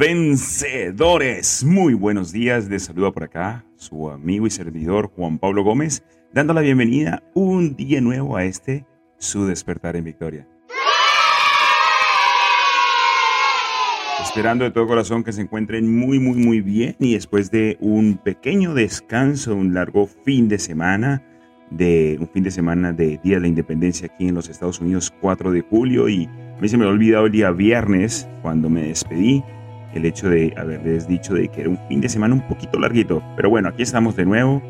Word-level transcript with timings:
Vencedores, 0.00 1.62
muy 1.62 1.92
buenos 1.92 2.32
días, 2.32 2.70
de 2.70 2.78
saluda 2.78 3.12
por 3.12 3.24
acá 3.24 3.66
su 3.76 4.08
amigo 4.08 4.46
y 4.46 4.50
servidor 4.50 5.10
Juan 5.14 5.38
Pablo 5.38 5.62
Gómez, 5.62 6.02
dando 6.32 6.54
la 6.54 6.62
bienvenida 6.62 7.22
un 7.34 7.76
día 7.76 8.00
nuevo 8.00 8.38
a 8.38 8.44
este, 8.44 8.86
su 9.18 9.44
despertar 9.44 9.96
en 9.96 10.04
victoria. 10.04 10.48
Esperando 14.22 14.64
de 14.64 14.70
todo 14.70 14.86
corazón 14.86 15.22
que 15.22 15.34
se 15.34 15.42
encuentren 15.42 15.94
muy, 15.94 16.18
muy, 16.18 16.38
muy 16.38 16.62
bien 16.62 16.96
y 16.98 17.12
después 17.12 17.50
de 17.50 17.76
un 17.78 18.16
pequeño 18.16 18.72
descanso, 18.72 19.54
un 19.54 19.74
largo 19.74 20.06
fin 20.06 20.48
de 20.48 20.58
semana, 20.58 21.22
de 21.70 22.16
un 22.18 22.26
fin 22.26 22.42
de 22.42 22.50
semana 22.50 22.94
de 22.94 23.20
Día 23.22 23.34
de 23.34 23.42
la 23.42 23.48
Independencia 23.48 24.08
aquí 24.10 24.28
en 24.28 24.34
los 24.34 24.48
Estados 24.48 24.80
Unidos, 24.80 25.12
4 25.20 25.52
de 25.52 25.60
julio, 25.60 26.08
y 26.08 26.24
a 26.24 26.58
mí 26.58 26.70
se 26.70 26.78
me 26.78 26.86
ha 26.86 26.88
olvidado 26.88 27.26
el 27.26 27.32
día 27.32 27.50
viernes 27.50 28.26
cuando 28.40 28.70
me 28.70 28.84
despedí 28.84 29.44
el 29.94 30.04
hecho 30.04 30.28
de 30.28 30.54
haberles 30.56 31.08
dicho 31.08 31.34
de 31.34 31.48
que 31.48 31.62
era 31.62 31.70
un 31.70 31.78
fin 31.88 32.00
de 32.00 32.08
semana 32.08 32.34
un 32.34 32.46
poquito 32.46 32.78
larguito. 32.78 33.22
Pero 33.36 33.50
bueno, 33.50 33.68
aquí 33.68 33.82
estamos 33.82 34.16
de 34.16 34.24
nuevo, 34.24 34.62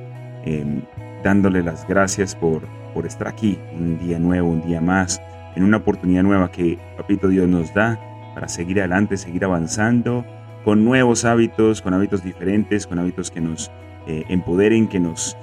em, 0.44 0.83
dándole 1.22 1.62
las 1.62 1.86
gracias 1.86 2.34
por, 2.34 2.62
por 2.94 3.06
estar 3.06 3.28
aquí, 3.28 3.59
un 3.78 3.98
día 3.98 4.19
nuevo, 4.19 4.48
un 4.48 4.62
día 4.62 4.81
más, 4.81 5.20
en 5.56 5.64
una 5.64 5.78
oportunidad 5.78 6.22
nueva 6.22 6.50
que 6.50 6.78
Papito 6.97 7.28
Dios 7.28 7.48
nos 7.48 7.72
da 7.75 7.98
para 8.34 8.48
seguir 8.48 8.78
adelante, 8.78 9.17
seguir 9.17 9.44
avanzando 9.44 10.25
con 10.64 10.84
nuevos 10.84 11.25
hábitos, 11.25 11.83
con 11.83 11.94
hábitos 11.94 12.22
diferentes, 12.22 12.87
con 12.87 12.98
hábitos 12.98 13.31
que 13.31 13.41
nos 13.41 13.70
eh, 14.06 14.25
empoderen, 14.28 14.89
que 14.89 15.00
nos, 15.00 15.37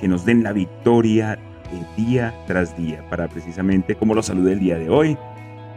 que 0.00 0.08
nos 0.08 0.24
den 0.24 0.42
la 0.42 0.52
victoria 0.52 1.38
día 1.96 2.34
tras 2.46 2.76
día, 2.76 3.04
para 3.08 3.28
precisamente, 3.28 3.94
como 3.94 4.14
lo 4.14 4.22
saludé 4.22 4.52
el 4.52 4.60
día 4.60 4.78
de 4.78 4.90
hoy, 4.90 5.16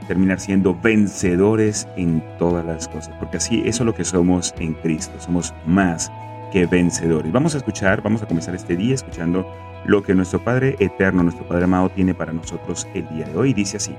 terminar 0.05 0.39
siendo 0.39 0.73
vencedores 0.73 1.87
en 1.97 2.23
todas 2.37 2.65
las 2.65 2.87
cosas, 2.87 3.15
porque 3.19 3.37
así 3.37 3.61
eso 3.65 3.83
es 3.83 3.85
lo 3.85 3.95
que 3.95 4.05
somos 4.05 4.53
en 4.59 4.73
Cristo, 4.75 5.13
somos 5.19 5.53
más 5.65 6.11
que 6.51 6.65
vencedores. 6.65 7.31
Vamos 7.31 7.55
a 7.55 7.57
escuchar, 7.57 8.01
vamos 8.01 8.21
a 8.21 8.27
comenzar 8.27 8.55
este 8.55 8.75
día 8.75 8.95
escuchando 8.95 9.45
lo 9.85 10.01
que 10.03 10.15
nuestro 10.15 10.43
Padre 10.43 10.75
Eterno, 10.79 11.23
nuestro 11.23 11.47
Padre 11.47 11.65
Amado 11.65 11.89
tiene 11.89 12.13
para 12.13 12.33
nosotros 12.33 12.87
el 12.93 13.07
día 13.09 13.25
de 13.25 13.37
hoy. 13.37 13.53
Dice 13.53 13.77
así, 13.77 13.93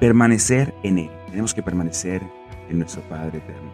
permanecer 0.00 0.74
en 0.82 0.98
Él. 0.98 1.10
Tenemos 1.30 1.54
que 1.54 1.62
permanecer 1.62 2.22
en 2.70 2.78
nuestro 2.78 3.02
Padre 3.02 3.38
Eterno. 3.38 3.70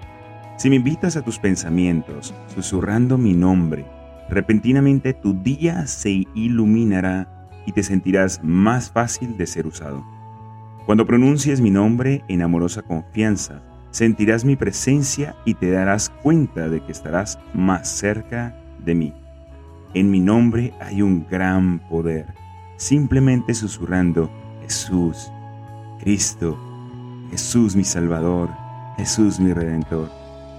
Si 0.57 0.71
me 0.71 0.77
invitas 0.77 1.17
a 1.17 1.23
tus 1.23 1.39
pensamientos, 1.39 2.35
susurrando 2.55 3.19
mi 3.19 3.33
nombre, 3.33 3.85
repentinamente 4.29 5.13
tu 5.15 5.35
día 5.35 5.87
se 5.87 6.27
iluminará 6.35 7.29
y 7.67 7.73
te 7.73 7.83
sentirás 7.83 8.43
más 8.43 8.91
fácil 8.91 9.37
de 9.37 9.47
ser 9.47 9.67
usado. 9.67 10.05
Cuando 10.87 11.07
pronuncies 11.07 11.61
mi 11.61 11.71
nombre 11.71 12.25
en 12.27 12.43
amorosa 12.43 12.83
confianza, 12.83 13.63
sentirás 13.93 14.45
mi 14.45 14.57
presencia 14.57 15.37
y 15.45 15.55
te 15.55 15.71
darás 15.71 16.11
cuenta 16.11 16.69
de 16.69 16.83
que 16.83 16.91
estarás 16.91 17.39
más 17.55 17.89
cerca 17.89 18.57
de 18.85 18.97
mí. 18.97 19.13
En 19.95 20.11
mi 20.11 20.19
nombre 20.19 20.75
hay 20.81 21.01
un 21.01 21.25
gran 21.31 21.79
poder. 21.89 22.27
Simplemente 22.79 23.55
susurrando, 23.55 24.29
Jesús, 24.63 25.31
Cristo, 26.01 26.59
Jesús 27.31 27.77
mi 27.77 27.85
Salvador, 27.85 28.51
Jesús 28.97 29.39
mi 29.39 29.53
Redentor, 29.53 30.11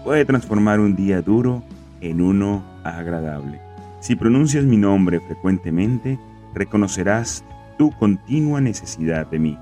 puede 0.06 0.24
transformar 0.24 0.80
un 0.80 0.96
día 0.96 1.22
duro 1.22 1.64
en 2.00 2.22
uno 2.22 2.64
agradable. 2.86 3.60
Si 4.00 4.16
pronuncias 4.16 4.64
mi 4.64 4.78
nombre 4.78 5.20
frecuentemente, 5.20 6.18
reconocerás 6.54 7.44
tu 7.78 7.92
continua 7.92 8.62
necesidad 8.62 9.28
de 9.28 9.40
mí 9.40 9.58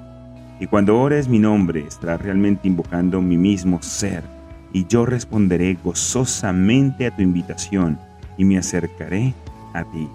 y 0.62 0.68
cuando 0.68 1.00
ores 1.00 1.28
mi 1.28 1.40
nombre, 1.40 1.88
estarás 1.88 2.22
realmente 2.22 2.68
invocando 2.68 3.20
mi 3.20 3.36
mismo 3.36 3.82
ser, 3.82 4.24
y 4.72 4.86
yo 4.86 5.08
responderé 5.08 5.76
gozosamente 5.84 7.08
a 7.08 7.16
tu 7.16 7.24
invitación 7.24 8.00
y 8.38 8.46
me 8.46 8.60
acercaré 8.60 9.34
a 9.74 9.84
ti. 9.86 10.08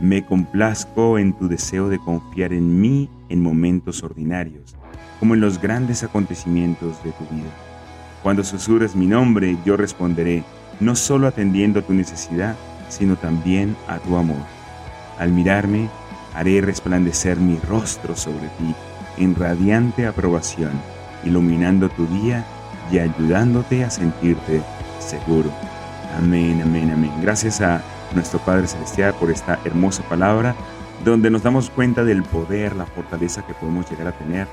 Me 0.00 0.26
complazco 0.26 1.16
en 1.16 1.32
tu 1.32 1.46
deseo 1.46 1.88
de 1.88 2.00
confiar 2.00 2.52
en 2.52 2.80
mí 2.80 3.08
en 3.28 3.40
momentos 3.40 4.02
ordinarios, 4.02 4.74
como 5.20 5.34
en 5.34 5.40
los 5.42 5.62
grandes 5.62 6.02
acontecimientos 6.02 7.00
de 7.04 7.12
tu 7.12 7.24
vida. 7.32 7.50
Cuando 8.24 8.42
susurres 8.42 8.96
mi 8.96 9.06
nombre, 9.06 9.56
yo 9.64 9.76
responderé, 9.76 10.42
no 10.80 10.96
solo 10.96 11.28
atendiendo 11.28 11.78
a 11.78 11.82
tu 11.82 11.94
necesidad, 11.94 12.56
sino 12.88 13.14
también 13.14 13.76
a 13.86 14.00
tu 14.00 14.16
amor. 14.16 14.42
Al 15.20 15.30
mirarme, 15.30 15.88
haré 16.34 16.60
resplandecer 16.62 17.38
mi 17.38 17.60
rostro 17.60 18.16
sobre 18.16 18.48
ti 18.58 18.74
en 19.16 19.34
radiante 19.34 20.06
aprobación, 20.06 20.72
iluminando 21.24 21.88
tu 21.88 22.06
día 22.06 22.44
y 22.90 22.98
ayudándote 22.98 23.84
a 23.84 23.90
sentirte 23.90 24.62
seguro. 24.98 25.50
Amén, 26.16 26.60
amén, 26.62 26.90
amén. 26.90 27.12
Gracias 27.20 27.60
a 27.60 27.82
nuestro 28.14 28.38
Padre 28.40 28.66
Celestial 28.66 29.14
por 29.14 29.30
esta 29.30 29.58
hermosa 29.64 30.02
palabra, 30.04 30.54
donde 31.04 31.30
nos 31.30 31.42
damos 31.42 31.70
cuenta 31.70 32.04
del 32.04 32.22
poder, 32.22 32.74
la 32.74 32.86
fortaleza 32.86 33.44
que 33.46 33.54
podemos 33.54 33.90
llegar 33.90 34.08
a 34.08 34.12
tener, 34.12 34.46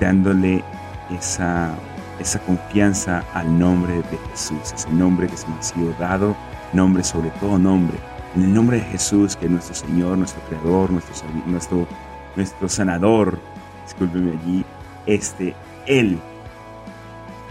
dándole 0.00 0.62
esa, 1.10 1.74
esa 2.18 2.38
confianza 2.40 3.24
al 3.32 3.58
nombre 3.58 3.94
de 3.94 4.18
Jesús, 4.30 4.72
ese 4.74 4.90
nombre 4.90 5.28
que 5.28 5.36
se 5.36 5.48
nos 5.48 5.58
ha 5.58 5.74
sido 5.74 5.94
dado, 5.98 6.36
nombre 6.72 7.04
sobre 7.04 7.30
todo 7.40 7.58
nombre. 7.58 7.98
En 8.34 8.44
el 8.44 8.54
nombre 8.54 8.78
de 8.78 8.84
Jesús, 8.84 9.36
que 9.36 9.46
es 9.46 9.50
nuestro 9.50 9.74
Señor, 9.74 10.18
nuestro 10.18 10.42
Creador, 10.48 10.90
nuestro, 10.90 11.14
nuestro, 11.46 11.86
nuestro 12.34 12.68
sanador, 12.68 13.38
discúlpeme 13.84 14.32
allí, 14.32 14.64
este, 15.06 15.54
Él, 15.86 16.18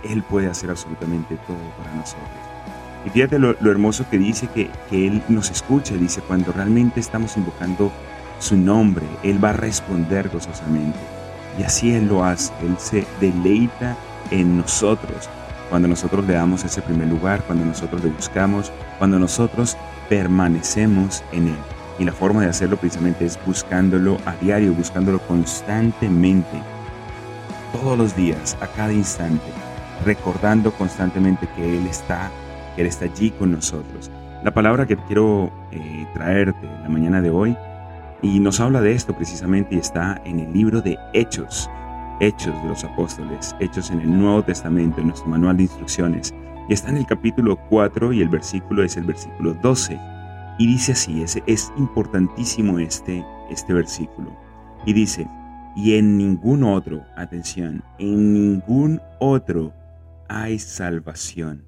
Él 0.04 0.24
puede 0.24 0.50
hacer 0.50 0.70
absolutamente 0.70 1.38
todo 1.48 1.58
para 1.78 1.94
nosotros. 1.96 2.30
Y 3.06 3.10
fíjate 3.10 3.40
lo, 3.40 3.56
hermoso 3.72 4.06
que 4.10 4.18
dice 4.18 4.48
que, 4.48 4.70
que, 4.90 5.08
Él 5.08 5.24
nos 5.28 5.50
escucha, 5.50 5.96
dice, 5.96 6.22
cuando 6.22 6.52
realmente 6.52 7.00
estamos 7.00 7.36
invocando 7.38 7.92
su 8.40 8.56
nombre, 8.56 9.06
Él 9.24 9.44
va 9.44 9.50
a 9.50 9.54
responder 9.54 10.30
gozosamente. 10.30 11.00
Y 11.60 11.64
así 11.64 11.94
Él 11.94 12.08
lo 12.08 12.24
hace, 12.24 12.54
Él 12.62 12.76
se 12.78 13.06
deleita 13.20 13.98
en 14.30 14.58
nosotros, 14.58 15.30
cuando 15.70 15.88
nosotros 15.88 16.26
le 16.26 16.34
damos 16.34 16.64
ese 16.64 16.82
primer 16.82 17.08
lugar, 17.08 17.44
cuando 17.46 17.66
nosotros 17.66 18.04
le 18.04 18.10
buscamos, 18.10 18.72
cuando 19.00 19.18
nosotros 19.18 19.78
permanecemos 20.10 21.24
en 21.32 21.48
Él. 21.48 21.81
Y 22.02 22.04
la 22.04 22.14
forma 22.14 22.42
de 22.42 22.50
hacerlo 22.50 22.78
precisamente 22.78 23.26
es 23.26 23.40
buscándolo 23.46 24.18
a 24.26 24.36
diario, 24.38 24.74
buscándolo 24.74 25.20
constantemente, 25.20 26.60
todos 27.74 27.96
los 27.96 28.16
días, 28.16 28.58
a 28.60 28.66
cada 28.66 28.92
instante, 28.92 29.46
recordando 30.04 30.72
constantemente 30.72 31.48
que 31.56 31.78
Él 31.78 31.86
está, 31.86 32.32
que 32.76 32.82
Él 32.82 32.88
está 32.88 33.06
allí 33.06 33.30
con 33.30 33.52
nosotros. 33.52 34.10
La 34.44 34.52
palabra 34.52 34.88
que 34.88 34.98
quiero 34.98 35.52
eh, 35.72 36.08
traerte 36.16 36.66
la 36.82 36.90
mañana 36.90 37.22
de 37.22 37.30
hoy, 37.30 37.56
y 38.24 38.40
nos 38.40 38.60
habla 38.60 38.82
de 38.82 38.94
esto 38.94 39.16
precisamente, 39.16 39.76
y 39.76 39.78
está 39.78 40.20
en 40.26 40.40
el 40.40 40.52
libro 40.52 40.82
de 40.82 40.98
Hechos, 41.14 41.70
Hechos 42.20 42.60
de 42.64 42.70
los 42.70 42.84
Apóstoles, 42.84 43.56
Hechos 43.60 43.92
en 43.92 44.02
el 44.02 44.20
Nuevo 44.20 44.42
Testamento, 44.42 45.02
en 45.02 45.10
nuestro 45.10 45.30
manual 45.30 45.56
de 45.56 45.64
instrucciones, 45.64 46.34
y 46.68 46.74
está 46.74 46.90
en 46.90 46.98
el 46.98 47.06
capítulo 47.06 47.58
4 47.70 48.12
y 48.12 48.24
el 48.24 48.30
versículo 48.30 48.84
es 48.84 48.98
el 48.98 49.04
versículo 49.04 49.54
12 49.54 50.00
y 50.58 50.68
dice 50.68 50.92
así, 50.92 51.24
es, 51.24 51.74
importantísimo 51.78 52.80
este, 52.80 53.26
este 53.50 53.74
versículo. 53.74 54.36
Y 54.86 54.94
dice, 54.94 55.28
y 55.76 55.96
en 55.96 56.18
ningún 56.18 56.64
otro, 56.64 57.04
atención, 57.16 57.84
en 58.00 58.34
ningún 58.34 59.02
otro 59.20 59.74
hay 60.30 60.60
salvación. 60.60 61.66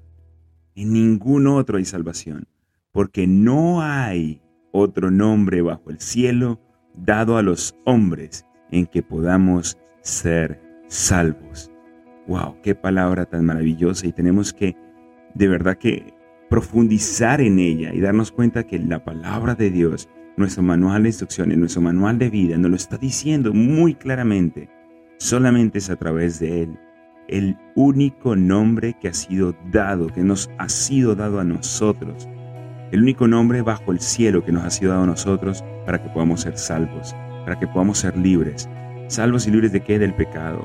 En 0.74 0.92
ningún 0.92 1.46
otro 1.46 1.78
hay 1.78 1.84
salvación, 1.84 2.46
porque 2.92 3.26
no 3.26 3.82
hay 3.82 4.42
otro 4.72 5.10
nombre 5.10 5.62
bajo 5.62 5.90
el 5.90 6.00
cielo 6.00 6.60
dado 6.96 7.36
a 7.36 7.42
los 7.42 7.76
hombres 7.84 8.44
en 8.70 8.86
que 8.86 9.02
podamos 9.02 9.78
ser 10.02 10.60
salvos. 10.88 11.70
¡Wow! 12.26 12.56
¡Qué 12.62 12.74
palabra 12.74 13.26
tan 13.26 13.44
maravillosa! 13.44 14.06
Y 14.06 14.12
tenemos 14.12 14.52
que, 14.52 14.76
de 15.34 15.48
verdad 15.48 15.76
que 15.76 16.13
profundizar 16.54 17.40
en 17.40 17.58
ella 17.58 17.92
y 17.92 18.00
darnos 18.00 18.30
cuenta 18.30 18.62
que 18.62 18.78
la 18.78 19.02
palabra 19.02 19.56
de 19.56 19.70
Dios, 19.70 20.08
nuestro 20.36 20.62
manual 20.62 21.02
de 21.02 21.08
instrucciones, 21.08 21.58
nuestro 21.58 21.82
manual 21.82 22.16
de 22.16 22.30
vida, 22.30 22.56
nos 22.56 22.70
lo 22.70 22.76
está 22.76 22.96
diciendo 22.96 23.52
muy 23.52 23.96
claramente. 23.96 24.68
Solamente 25.18 25.78
es 25.78 25.90
a 25.90 25.96
través 25.96 26.38
de 26.38 26.62
Él 26.62 26.78
el 27.26 27.58
único 27.74 28.36
nombre 28.36 28.94
que 29.00 29.08
ha 29.08 29.14
sido 29.14 29.56
dado, 29.72 30.06
que 30.06 30.22
nos 30.22 30.48
ha 30.58 30.68
sido 30.68 31.16
dado 31.16 31.40
a 31.40 31.44
nosotros. 31.44 32.28
El 32.92 33.02
único 33.02 33.26
nombre 33.26 33.60
bajo 33.60 33.90
el 33.90 33.98
cielo 33.98 34.44
que 34.44 34.52
nos 34.52 34.62
ha 34.62 34.70
sido 34.70 34.92
dado 34.92 35.02
a 35.02 35.06
nosotros 35.06 35.64
para 35.84 36.00
que 36.00 36.08
podamos 36.10 36.42
ser 36.42 36.56
salvos, 36.56 37.16
para 37.44 37.58
que 37.58 37.66
podamos 37.66 37.98
ser 37.98 38.16
libres. 38.16 38.68
Salvos 39.08 39.48
y 39.48 39.50
libres 39.50 39.72
de 39.72 39.80
qué? 39.80 39.98
Del 39.98 40.14
pecado, 40.14 40.64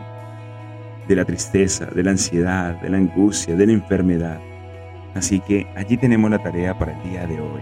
de 1.08 1.16
la 1.16 1.26
tristeza, 1.26 1.88
de 1.88 2.04
la 2.04 2.12
ansiedad, 2.12 2.80
de 2.80 2.92
la 2.92 2.98
angustia, 2.98 3.56
de 3.56 3.66
la 3.66 3.74
enfermedad. 3.74 4.40
Así 5.16 5.40
que 5.40 5.68
allí 5.76 5.98
tenemos 5.98 6.30
la 6.30 6.42
tarea 6.42 6.78
para 6.78 6.94
el 6.94 7.10
día 7.10 7.26
de 7.26 7.40
hoy. 7.40 7.62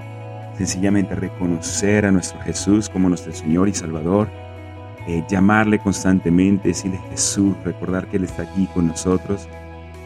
Sencillamente 0.58 1.16
reconocer 1.16 2.06
a 2.06 2.12
nuestro 2.12 2.40
Jesús 2.42 2.90
como 2.90 3.10
nuestro 3.10 3.32
Señor 3.34 3.70
y 3.70 3.74
Salvador 3.74 4.28
eh, 5.08 5.24
llamarle 5.30 5.80
constantemente, 5.80 6.68
decirle 6.68 7.00
Jesús, 7.10 7.56
recordar 7.64 8.08
que 8.08 8.18
Él 8.18 8.26
está 8.26 8.44
aquí 8.44 8.68
con 8.74 8.88
nosotros, 8.88 9.48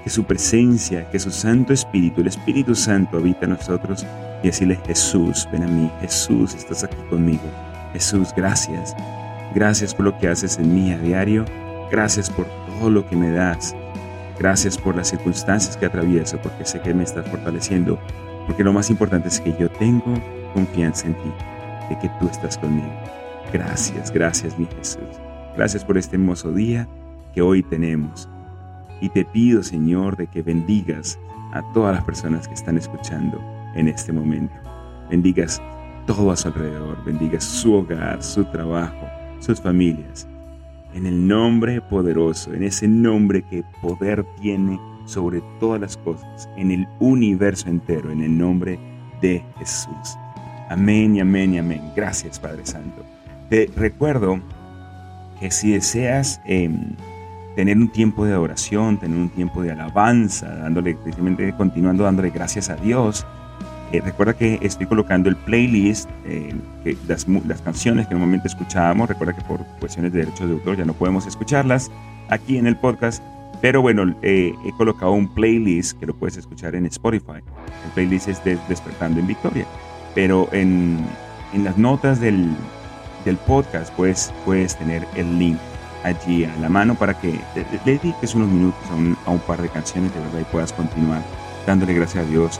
que 0.04 0.12
su 0.12 0.26
presencia, 0.26 1.10
que 1.10 1.18
su 1.18 1.32
Santo 1.32 1.74
Espíritu, 1.74 2.22
el 2.22 2.28
Espíritu 2.28 2.76
Santo 2.76 3.18
habita 3.18 3.46
en 3.46 3.52
nosotros 3.52 4.06
y 4.44 4.48
decirle 4.48 4.80
Jesús, 4.86 5.50
ven 5.52 5.64
a 5.64 5.68
mí, 5.68 5.90
Jesús, 6.02 6.54
estás 6.54 6.84
aquí 6.84 6.98
conmigo. 7.10 7.42
Jesús, 7.94 8.32
gracias. 8.36 8.96
Gracias 9.56 9.96
por 9.96 10.06
lo 10.06 10.18
que 10.20 10.28
haces 10.28 10.60
en 10.60 10.74
mí 10.74 10.92
a 10.94 11.00
diario. 11.00 11.46
Gracias 11.90 12.30
por 12.30 12.46
todo 12.46 12.92
lo 12.92 13.08
que 13.08 13.16
me 13.16 13.32
das. 13.32 13.76
Gracias 14.42 14.76
por 14.76 14.96
las 14.96 15.10
circunstancias 15.10 15.78
que 15.78 15.86
atravieso, 15.86 16.40
porque 16.42 16.66
sé 16.66 16.82
que 16.82 16.96
me 16.96 17.04
estás 17.04 17.30
fortaleciendo. 17.30 18.00
Porque 18.48 18.64
lo 18.64 18.74
más 18.74 18.90
importante 18.90 19.28
es 19.28 19.40
que 19.40 19.56
yo 19.60 19.70
tengo 19.70 20.16
confianza 20.56 21.06
en 21.06 21.14
ti, 21.14 21.32
de 21.90 22.00
que 22.00 22.10
tú 22.20 22.28
estás 22.28 22.58
conmigo. 22.58 22.90
Gracias, 23.54 24.12
gracias 24.12 24.58
mi 24.58 24.66
Jesús. 24.66 25.04
Gracias 25.56 25.86
por 25.86 25.96
este 25.96 26.16
hermoso 26.16 26.52
día 26.52 26.88
que 27.36 27.44
hoy 27.44 27.62
tenemos. 27.62 28.28
Y 29.00 29.10
te 29.10 29.26
pido, 29.26 29.62
Señor, 29.62 30.18
de 30.18 30.26
que 30.26 30.42
bendigas 30.42 31.20
a 31.54 31.62
todas 31.72 31.94
las 31.94 32.04
personas 32.04 32.48
que 32.48 32.56
están 32.56 32.80
escuchando 32.80 33.40
en 33.76 33.90
este 33.90 34.12
momento. 34.12 34.56
Bendigas 35.12 35.62
todo 36.08 36.32
a 36.32 36.36
su 36.36 36.48
alrededor, 36.48 36.98
bendigas 37.06 37.44
su 37.44 37.76
hogar, 37.76 38.24
su 38.24 38.44
trabajo, 38.46 39.08
sus 39.40 39.62
familias. 39.62 40.28
En 40.94 41.06
el 41.06 41.28
nombre 41.28 41.82
poderoso, 41.82 42.54
en 42.54 42.64
ese 42.64 42.88
nombre 42.88 43.44
que 43.44 43.64
poder 43.82 44.26
tiene 44.42 44.80
sobre 45.06 45.42
todas 45.60 45.80
las 45.80 45.98
cosas, 45.98 46.50
en 46.58 46.72
el 46.72 46.88
universo 47.00 47.70
entero, 47.70 48.12
en 48.12 48.22
el 48.22 48.38
nombre 48.38 48.80
de 49.22 49.44
Jesús. 49.58 50.18
Amén 50.70 51.16
y 51.16 51.20
amén 51.20 51.54
y 51.54 51.58
amén. 51.60 51.82
Gracias, 51.96 52.40
Padre 52.40 52.66
Santo. 52.66 53.04
Te 53.50 53.70
recuerdo 53.76 54.40
que 55.40 55.52
si 55.52 55.72
deseas 55.72 56.42
em, 56.46 56.96
tener 57.56 57.78
un 57.78 57.90
tiempo 57.90 58.26
de 58.26 58.36
oración, 58.36 58.98
tener 58.98 59.18
un 59.18 59.30
tiempo 59.30 59.62
de 59.62 59.72
alabanza, 59.72 60.48
dándole, 60.56 60.98
continuando 61.58 62.04
dándole 62.04 62.30
gracias 62.30 62.70
a 62.70 62.76
Dios, 62.76 63.26
eh, 63.92 64.02
recuerda 64.02 64.34
que 64.34 64.60
estoy 64.62 64.88
colocando 64.88 65.30
el 65.30 65.36
playlist, 65.36 66.10
eh, 66.26 66.54
que 66.84 66.98
las, 67.08 67.28
las, 67.28 67.62
canciones 67.62 68.08
que 68.08 68.14
normalmente 68.14 68.48
escuchábamos, 68.48 69.10
recuerda 69.10 69.34
que 69.34 69.42
por 69.44 69.66
cuestiones 69.80 70.14
de 70.14 70.20
derechos 70.20 70.48
de 70.48 70.54
autor 70.54 70.78
ya 70.78 70.86
no 70.86 70.94
podemos 70.94 71.28
escucharlas 71.28 71.92
aquí 72.30 72.58
en 72.58 72.68
el 72.68 72.78
podcast, 72.78 73.24
pero 73.62 73.82
bueno, 73.82 74.16
eh, 74.22 74.54
he 74.66 74.72
colocado 74.74 75.12
un 75.12 75.28
playlist 75.34 76.00
que 76.00 76.06
lo 76.06 76.16
puedes 76.16 76.38
escuchar 76.38 76.76
en 76.76 76.86
Spotify. 76.88 77.42
El 77.86 77.92
playlist 77.94 78.28
es 78.28 78.44
de 78.44 78.58
Despertando 78.68 79.20
en 79.20 79.28
Victoria, 79.28 79.66
pero 80.16 80.50
en, 80.52 81.00
en 81.54 81.64
las 81.64 81.78
notas 81.78 82.20
del, 82.20 82.50
del 83.26 83.38
podcast, 83.38 83.94
pues 83.96 84.34
puedes 84.46 84.76
tener 84.78 85.06
el 85.16 85.38
link 85.38 85.58
allí 86.04 86.46
a 86.46 86.56
la 86.58 86.70
mano 86.70 86.96
para 86.96 87.14
que 87.14 87.40
le 87.56 87.66
dediques 87.86 88.36
unos 88.36 88.50
minutos 88.50 88.82
a 88.90 89.32
un, 89.32 89.40
par 89.40 89.62
de 89.62 89.70
canciones 89.70 90.14
de 90.14 90.20
verdad 90.20 90.40
y 90.40 90.44
puedas 90.46 90.74
continuar 90.74 91.22
dándole 91.66 91.94
gracias 91.94 92.26
a 92.26 92.28
Dios, 92.28 92.60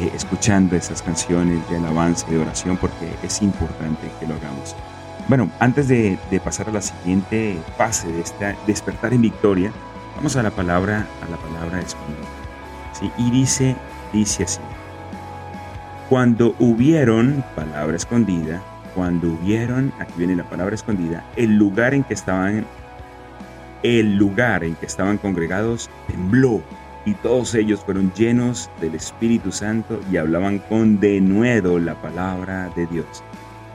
eh, 0.00 0.10
escuchando 0.14 0.74
esas 0.76 1.02
canciones 1.02 1.68
de 1.70 1.76
alabanza 1.76 2.26
y 2.28 2.34
de 2.34 2.40
oración, 2.40 2.76
porque 2.76 3.08
es 3.22 3.42
importante 3.42 4.10
que 4.18 4.26
lo 4.26 4.34
hagamos. 4.34 4.74
Bueno, 5.28 5.50
antes 5.60 5.88
de, 5.88 6.18
pasar 6.44 6.68
a 6.68 6.72
la 6.72 6.82
siguiente 6.82 7.56
fase 7.78 8.08
de 8.12 8.20
esta 8.20 8.56
despertar 8.66 9.14
en 9.14 9.22
victoria, 9.22 9.72
vamos 10.16 10.36
a 10.36 10.42
la 10.42 10.50
palabra, 10.50 11.06
a 11.22 11.30
la 11.30 11.36
palabra 11.36 11.80
escondida. 11.80 12.26
¿sí? 12.92 13.10
Y 13.16 13.30
dice, 13.30 13.76
dice 14.12 14.44
así. 14.44 14.60
Cuando 16.08 16.54
hubieron 16.58 17.44
palabra 17.54 17.96
escondida, 17.96 18.60
cuando 18.94 19.36
vieron, 19.38 19.92
aquí 19.98 20.12
viene 20.16 20.36
la 20.36 20.44
palabra 20.44 20.74
escondida, 20.74 21.24
el 21.36 21.56
lugar 21.56 21.94
en 21.94 22.04
que 22.04 22.14
estaban, 22.14 22.66
el 23.82 24.16
lugar 24.16 24.64
en 24.64 24.74
que 24.74 24.86
estaban 24.86 25.18
congregados 25.18 25.88
tembló 26.06 26.62
y 27.04 27.14
todos 27.14 27.54
ellos 27.54 27.80
fueron 27.84 28.12
llenos 28.14 28.70
del 28.80 28.94
Espíritu 28.94 29.52
Santo 29.52 30.00
y 30.10 30.16
hablaban 30.16 30.58
con 30.58 31.00
denuedo 31.00 31.78
la 31.78 31.94
palabra 31.94 32.70
de 32.76 32.86
Dios. 32.86 33.22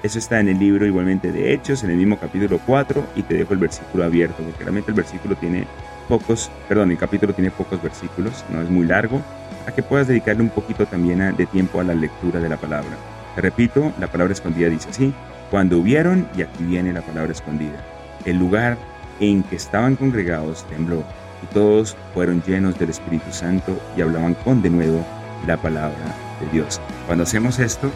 Eso 0.02 0.18
está 0.18 0.40
en 0.40 0.48
el 0.48 0.60
libro 0.60 0.86
igualmente 0.86 1.32
de 1.32 1.54
Hechos, 1.54 1.84
en 1.84 1.92
el 1.92 1.98
mismo 1.98 2.18
capítulo 2.18 2.60
4, 2.66 3.06
y 3.16 3.24
te 3.24 3.36
dejo 3.36 3.54
el 3.54 3.60
versículo 3.60 4.06
abierto, 4.06 4.42
porque 4.44 4.64
realmente 4.64 4.92
el 4.92 4.96
versículo 4.96 5.36
tiene 5.36 5.66
pocos, 6.08 6.50
perdón, 6.68 6.92
el 6.92 6.98
capítulo 6.98 7.34
tiene 7.34 7.52
pocos 7.52 7.82
versículos, 7.82 8.46
no 8.50 8.62
es 8.62 8.70
muy 8.70 8.88
largo, 8.88 9.22
a 9.68 9.72
que 9.74 9.84
puedas 9.84 10.08
dedicarle 10.08 10.42
un 10.42 10.50
poquito 10.50 10.86
también 10.86 11.36
de 11.36 11.46
tiempo 11.46 11.82
a 11.82 11.84
la 11.84 11.94
lectura 11.94 12.40
de 12.40 12.50
la 12.50 12.58
palabra 12.58 12.98
repito, 13.42 13.94
la 14.00 14.08
palabra 14.08 14.34
escondida 14.34 14.70
dice 14.70 14.90
así, 14.90 15.14
cuando 15.52 15.80
hubieron, 15.80 16.28
y 16.38 16.42
aquí 16.42 16.64
viene 16.64 16.94
la 16.94 17.02
palabra 17.02 17.32
escondida, 17.32 17.84
el 18.26 18.38
lugar 18.38 18.78
en 19.20 19.44
que 19.44 19.56
estaban 19.56 19.96
congregados 19.96 20.66
tembló, 20.70 21.04
y 21.44 21.54
todos 21.54 21.96
fueron 22.14 22.42
llenos 22.44 22.78
del 22.80 22.90
Espíritu 22.90 23.32
Santo 23.32 23.78
y 23.96 24.02
hablaban 24.02 24.34
con 24.36 24.62
de 24.62 24.70
nuevo 24.70 25.06
la 25.48 25.58
palabra 25.58 26.16
de 26.40 26.50
Dios. 26.52 26.82
Cuando 27.06 27.24
hacemos 27.24 27.60
esto, 27.60 27.92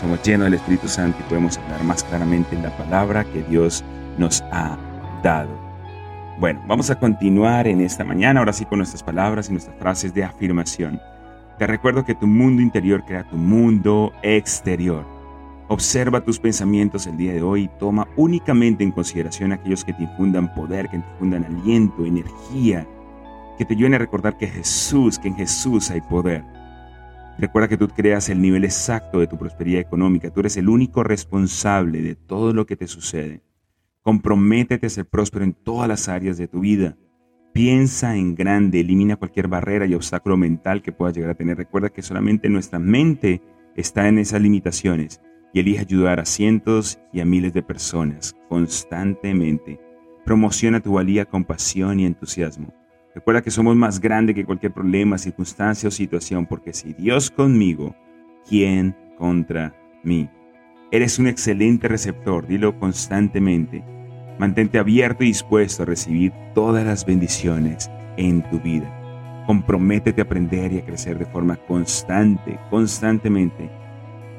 somos 0.00 0.22
llenos 0.22 0.46
del 0.46 0.54
Espíritu 0.54 0.88
Santo 0.88 1.18
y 1.20 1.28
podemos 1.28 1.58
hablar 1.58 1.82
más 1.84 2.04
claramente 2.04 2.56
la 2.56 2.76
palabra 2.76 3.24
que 3.24 3.42
Dios 3.42 3.84
nos 4.16 4.42
ha 4.52 4.76
dado. 5.22 5.50
Bueno, 6.38 6.62
vamos 6.68 6.88
a 6.90 6.98
continuar 6.98 7.66
en 7.66 7.80
esta 7.80 8.04
mañana, 8.04 8.38
ahora 8.38 8.52
sí 8.52 8.64
con 8.64 8.78
nuestras 8.78 9.02
palabras 9.02 9.48
y 9.48 9.52
nuestras 9.52 9.76
frases 9.78 10.14
de 10.14 10.22
afirmación. 10.22 11.00
Te 11.58 11.66
recuerdo 11.66 12.04
que 12.04 12.14
tu 12.14 12.28
mundo 12.28 12.62
interior 12.62 13.04
crea 13.04 13.24
tu 13.24 13.36
mundo 13.36 14.12
exterior. 14.22 15.17
Observa 15.70 16.24
tus 16.24 16.38
pensamientos 16.38 17.06
el 17.06 17.18
día 17.18 17.34
de 17.34 17.42
hoy 17.42 17.64
y 17.64 17.78
toma 17.78 18.08
únicamente 18.16 18.82
en 18.82 18.90
consideración 18.90 19.52
aquellos 19.52 19.84
que 19.84 19.92
te 19.92 20.04
infundan 20.04 20.54
poder, 20.54 20.86
que 20.88 20.96
te 20.96 21.04
infundan 21.12 21.44
aliento, 21.44 22.06
energía, 22.06 22.88
que 23.58 23.66
te 23.66 23.74
ayuden 23.74 23.92
a 23.92 23.98
recordar 23.98 24.38
que 24.38 24.46
Jesús, 24.46 25.18
que 25.18 25.28
en 25.28 25.36
Jesús 25.36 25.90
hay 25.90 26.00
poder. 26.00 26.42
Recuerda 27.36 27.68
que 27.68 27.76
tú 27.76 27.86
creas 27.86 28.30
el 28.30 28.40
nivel 28.40 28.64
exacto 28.64 29.20
de 29.20 29.26
tu 29.26 29.36
prosperidad 29.36 29.82
económica. 29.82 30.30
Tú 30.30 30.40
eres 30.40 30.56
el 30.56 30.70
único 30.70 31.04
responsable 31.04 32.00
de 32.00 32.14
todo 32.14 32.54
lo 32.54 32.64
que 32.64 32.76
te 32.76 32.86
sucede. 32.86 33.42
Comprométete 34.00 34.86
a 34.86 34.90
ser 34.90 35.04
próspero 35.04 35.44
en 35.44 35.52
todas 35.52 35.86
las 35.86 36.08
áreas 36.08 36.38
de 36.38 36.48
tu 36.48 36.60
vida. 36.60 36.96
Piensa 37.52 38.16
en 38.16 38.34
grande, 38.34 38.80
elimina 38.80 39.16
cualquier 39.16 39.48
barrera 39.48 39.84
y 39.84 39.92
obstáculo 39.92 40.38
mental 40.38 40.80
que 40.80 40.92
puedas 40.92 41.14
llegar 41.14 41.32
a 41.32 41.34
tener. 41.34 41.58
Recuerda 41.58 41.90
que 41.90 42.00
solamente 42.00 42.48
nuestra 42.48 42.78
mente 42.78 43.42
está 43.76 44.08
en 44.08 44.18
esas 44.18 44.40
limitaciones 44.40 45.20
y 45.52 45.60
elige 45.60 45.80
ayudar 45.80 46.20
a 46.20 46.24
cientos 46.24 46.98
y 47.12 47.20
a 47.20 47.24
miles 47.24 47.52
de 47.52 47.62
personas 47.62 48.36
constantemente. 48.48 49.80
Promociona 50.24 50.80
tu 50.80 50.92
valía 50.92 51.24
con 51.24 51.44
pasión 51.44 52.00
y 52.00 52.06
entusiasmo. 52.06 52.72
Recuerda 53.14 53.42
que 53.42 53.50
somos 53.50 53.74
más 53.74 54.00
grandes 54.00 54.36
que 54.36 54.44
cualquier 54.44 54.72
problema, 54.72 55.18
circunstancia 55.18 55.88
o 55.88 55.92
situación, 55.92 56.46
porque 56.46 56.72
si 56.72 56.92
Dios 56.92 57.30
conmigo, 57.30 57.96
¿quién 58.48 58.94
contra 59.16 59.74
mí? 60.04 60.28
Eres 60.90 61.18
un 61.18 61.26
excelente 61.26 61.88
receptor, 61.88 62.46
dilo 62.46 62.78
constantemente. 62.78 63.82
Mantente 64.38 64.78
abierto 64.78 65.24
y 65.24 65.28
dispuesto 65.28 65.82
a 65.82 65.86
recibir 65.86 66.32
todas 66.54 66.86
las 66.86 67.04
bendiciones 67.04 67.90
en 68.16 68.48
tu 68.50 68.60
vida. 68.60 68.94
Comprométete 69.46 70.20
a 70.20 70.24
aprender 70.24 70.72
y 70.72 70.78
a 70.78 70.84
crecer 70.84 71.18
de 71.18 71.26
forma 71.26 71.56
constante, 71.56 72.58
constantemente. 72.70 73.70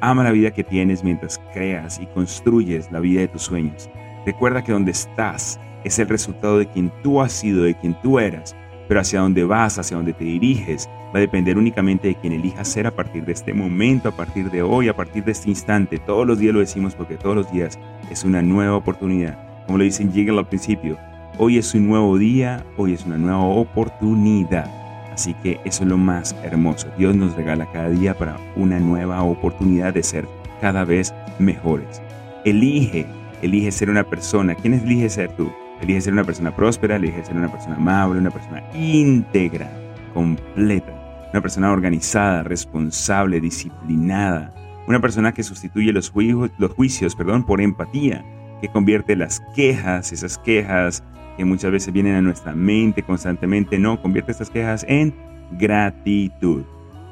Ama 0.01 0.23
la 0.23 0.31
vida 0.31 0.51
que 0.51 0.63
tienes 0.63 1.03
mientras 1.03 1.39
creas 1.53 1.99
y 1.99 2.05
construyes 2.07 2.91
la 2.91 2.99
vida 2.99 3.21
de 3.21 3.27
tus 3.27 3.43
sueños. 3.43 3.89
Recuerda 4.25 4.63
que 4.63 4.71
donde 4.71 4.91
estás 4.91 5.59
es 5.83 5.99
el 5.99 6.07
resultado 6.07 6.57
de 6.57 6.67
quien 6.67 6.91
tú 7.03 7.21
has 7.21 7.31
sido, 7.31 7.63
de 7.63 7.75
quien 7.75 7.99
tú 8.01 8.19
eras, 8.19 8.55
pero 8.87 8.99
hacia 8.99 9.21
dónde 9.21 9.43
vas, 9.43 9.77
hacia 9.77 9.97
dónde 9.97 10.13
te 10.13 10.23
diriges, 10.23 10.89
va 11.13 11.17
a 11.17 11.21
depender 11.21 11.57
únicamente 11.57 12.09
de 12.09 12.15
quien 12.15 12.33
elijas 12.33 12.67
ser 12.67 12.87
a 12.87 12.95
partir 12.95 13.25
de 13.25 13.33
este 13.33 13.53
momento, 13.53 14.09
a 14.09 14.15
partir 14.15 14.49
de 14.51 14.61
hoy, 14.61 14.89
a 14.89 14.95
partir 14.95 15.23
de 15.23 15.31
este 15.31 15.49
instante. 15.49 15.99
Todos 15.99 16.25
los 16.25 16.39
días 16.39 16.53
lo 16.53 16.59
decimos 16.59 16.95
porque 16.95 17.15
todos 17.15 17.35
los 17.35 17.51
días 17.51 17.79
es 18.11 18.23
una 18.23 18.41
nueva 18.41 18.75
oportunidad 18.75 19.49
como 19.69 19.77
le 19.77 19.85
dicen 19.85 20.11
Jiggle 20.11 20.39
al 20.39 20.47
principio, 20.47 20.97
hoy 21.37 21.59
es 21.59 21.75
un 21.75 21.87
nuevo 21.87 22.17
día, 22.17 22.65
hoy 22.75 22.93
es 22.93 23.05
una 23.05 23.19
nueva 23.19 23.43
oportunidad. 23.43 24.78
Así 25.19 25.33
que 25.33 25.59
eso 25.65 25.83
es 25.83 25.89
lo 25.89 25.97
más 25.97 26.33
hermoso. 26.43 26.87
Dios 26.97 27.13
nos 27.13 27.35
regala 27.35 27.69
cada 27.73 27.89
día 27.89 28.17
para 28.17 28.37
una 28.55 28.79
nueva 28.79 29.21
oportunidad 29.21 29.93
de 29.93 30.01
ser 30.01 30.25
cada 30.61 30.85
vez 30.85 31.13
mejores. 31.39 32.01
Elige, 32.45 33.05
elige 33.41 33.69
ser 33.73 33.89
una 33.89 34.05
persona. 34.05 34.55
¿Quién 34.55 34.75
elige 34.75 35.09
ser 35.09 35.35
tú? 35.35 35.51
Elige 35.81 35.99
ser 35.99 36.13
una 36.13 36.23
persona 36.23 36.55
próspera, 36.55 36.95
elige 36.95 37.25
ser 37.25 37.35
una 37.35 37.51
persona 37.51 37.75
amable, 37.75 38.21
una 38.21 38.31
persona 38.31 38.63
íntegra, 38.73 39.69
completa, 40.13 41.27
una 41.33 41.41
persona 41.41 41.69
organizada, 41.73 42.43
responsable, 42.43 43.41
disciplinada, 43.41 44.53
una 44.87 45.01
persona 45.01 45.33
que 45.33 45.43
sustituye 45.43 45.91
los, 45.91 46.13
los 46.57 46.71
juicios 46.71 47.13
perdón, 47.13 47.45
por 47.45 47.59
empatía, 47.59 48.23
que 48.61 48.69
convierte 48.69 49.17
las 49.17 49.41
quejas, 49.53 50.13
esas 50.13 50.37
quejas 50.37 51.03
que 51.39 51.45
muchas 51.45 51.71
veces 51.71 51.93
vienen 51.93 52.15
a 52.15 52.21
nuestra 52.21 52.53
mente 52.53 53.01
constantemente, 53.01 53.79
no, 53.79 54.01
convierte 54.01 54.33
estas 54.33 54.49
quejas 54.49 54.85
en 54.89 55.15
gratitud. 55.57 56.63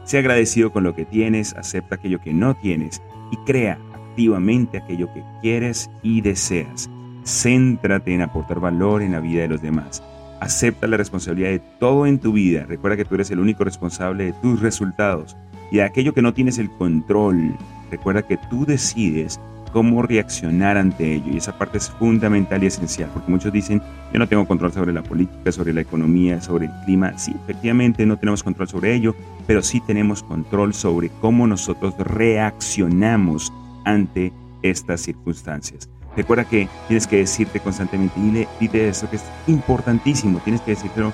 Sea 0.03 0.19
agradecido 0.19 0.73
con 0.73 0.83
lo 0.83 0.93
que 0.93 1.05
tienes, 1.05 1.53
acepta 1.53 1.95
aquello 1.95 2.19
que 2.19 2.33
no 2.33 2.53
tienes 2.53 3.01
y 3.31 3.37
crea 3.45 3.79
activamente 3.93 4.79
aquello 4.79 5.07
que 5.13 5.23
quieres 5.41 5.89
y 6.03 6.19
deseas. 6.19 6.89
Céntrate 7.23 8.13
en 8.13 8.21
aportar 8.21 8.59
valor 8.59 9.01
en 9.01 9.13
la 9.13 9.21
vida 9.21 9.43
de 9.43 9.47
los 9.47 9.61
demás. 9.61 10.03
Acepta 10.41 10.87
la 10.87 10.97
responsabilidad 10.97 11.51
de 11.51 11.61
todo 11.79 12.05
en 12.05 12.19
tu 12.19 12.33
vida. 12.33 12.65
Recuerda 12.67 12.97
que 12.97 13.05
tú 13.05 13.15
eres 13.15 13.31
el 13.31 13.39
único 13.39 13.63
responsable 13.63 14.25
de 14.25 14.33
tus 14.33 14.59
resultados 14.59 15.37
y 15.71 15.77
de 15.77 15.83
aquello 15.83 16.13
que 16.13 16.21
no 16.21 16.33
tienes 16.33 16.57
el 16.57 16.69
control. 16.69 17.55
Recuerda 17.89 18.23
que 18.23 18.35
tú 18.49 18.65
decides 18.65 19.39
cómo 19.71 20.01
reaccionar 20.01 20.77
ante 20.77 21.15
ello. 21.15 21.31
Y 21.31 21.37
esa 21.37 21.57
parte 21.57 21.77
es 21.77 21.89
fundamental 21.89 22.63
y 22.63 22.67
esencial, 22.67 23.09
porque 23.13 23.31
muchos 23.31 23.51
dicen, 23.51 23.81
yo 24.13 24.19
no 24.19 24.27
tengo 24.27 24.47
control 24.47 24.71
sobre 24.71 24.93
la 24.93 25.03
política, 25.03 25.51
sobre 25.51 25.73
la 25.73 25.81
economía, 25.81 26.41
sobre 26.41 26.65
el 26.65 26.71
clima. 26.85 27.17
Sí, 27.17 27.35
efectivamente 27.43 28.05
no 28.05 28.17
tenemos 28.17 28.43
control 28.43 28.67
sobre 28.67 28.93
ello, 28.93 29.15
pero 29.45 29.61
sí 29.61 29.81
tenemos 29.81 30.23
control 30.23 30.73
sobre 30.73 31.09
cómo 31.21 31.47
nosotros 31.47 31.95
reaccionamos 31.97 33.51
ante 33.85 34.33
estas 34.61 35.01
circunstancias. 35.01 35.89
Recuerda 36.15 36.45
que 36.45 36.67
tienes 36.87 37.05
que 37.05 37.17
decirte 37.17 37.59
constantemente, 37.59 38.19
dile, 38.19 38.47
dile 38.59 38.89
eso 38.89 39.09
que 39.09 39.17
es 39.17 39.23
importantísimo, 39.45 40.39
tienes 40.39 40.61
que 40.61 40.71
decirlo 40.71 41.13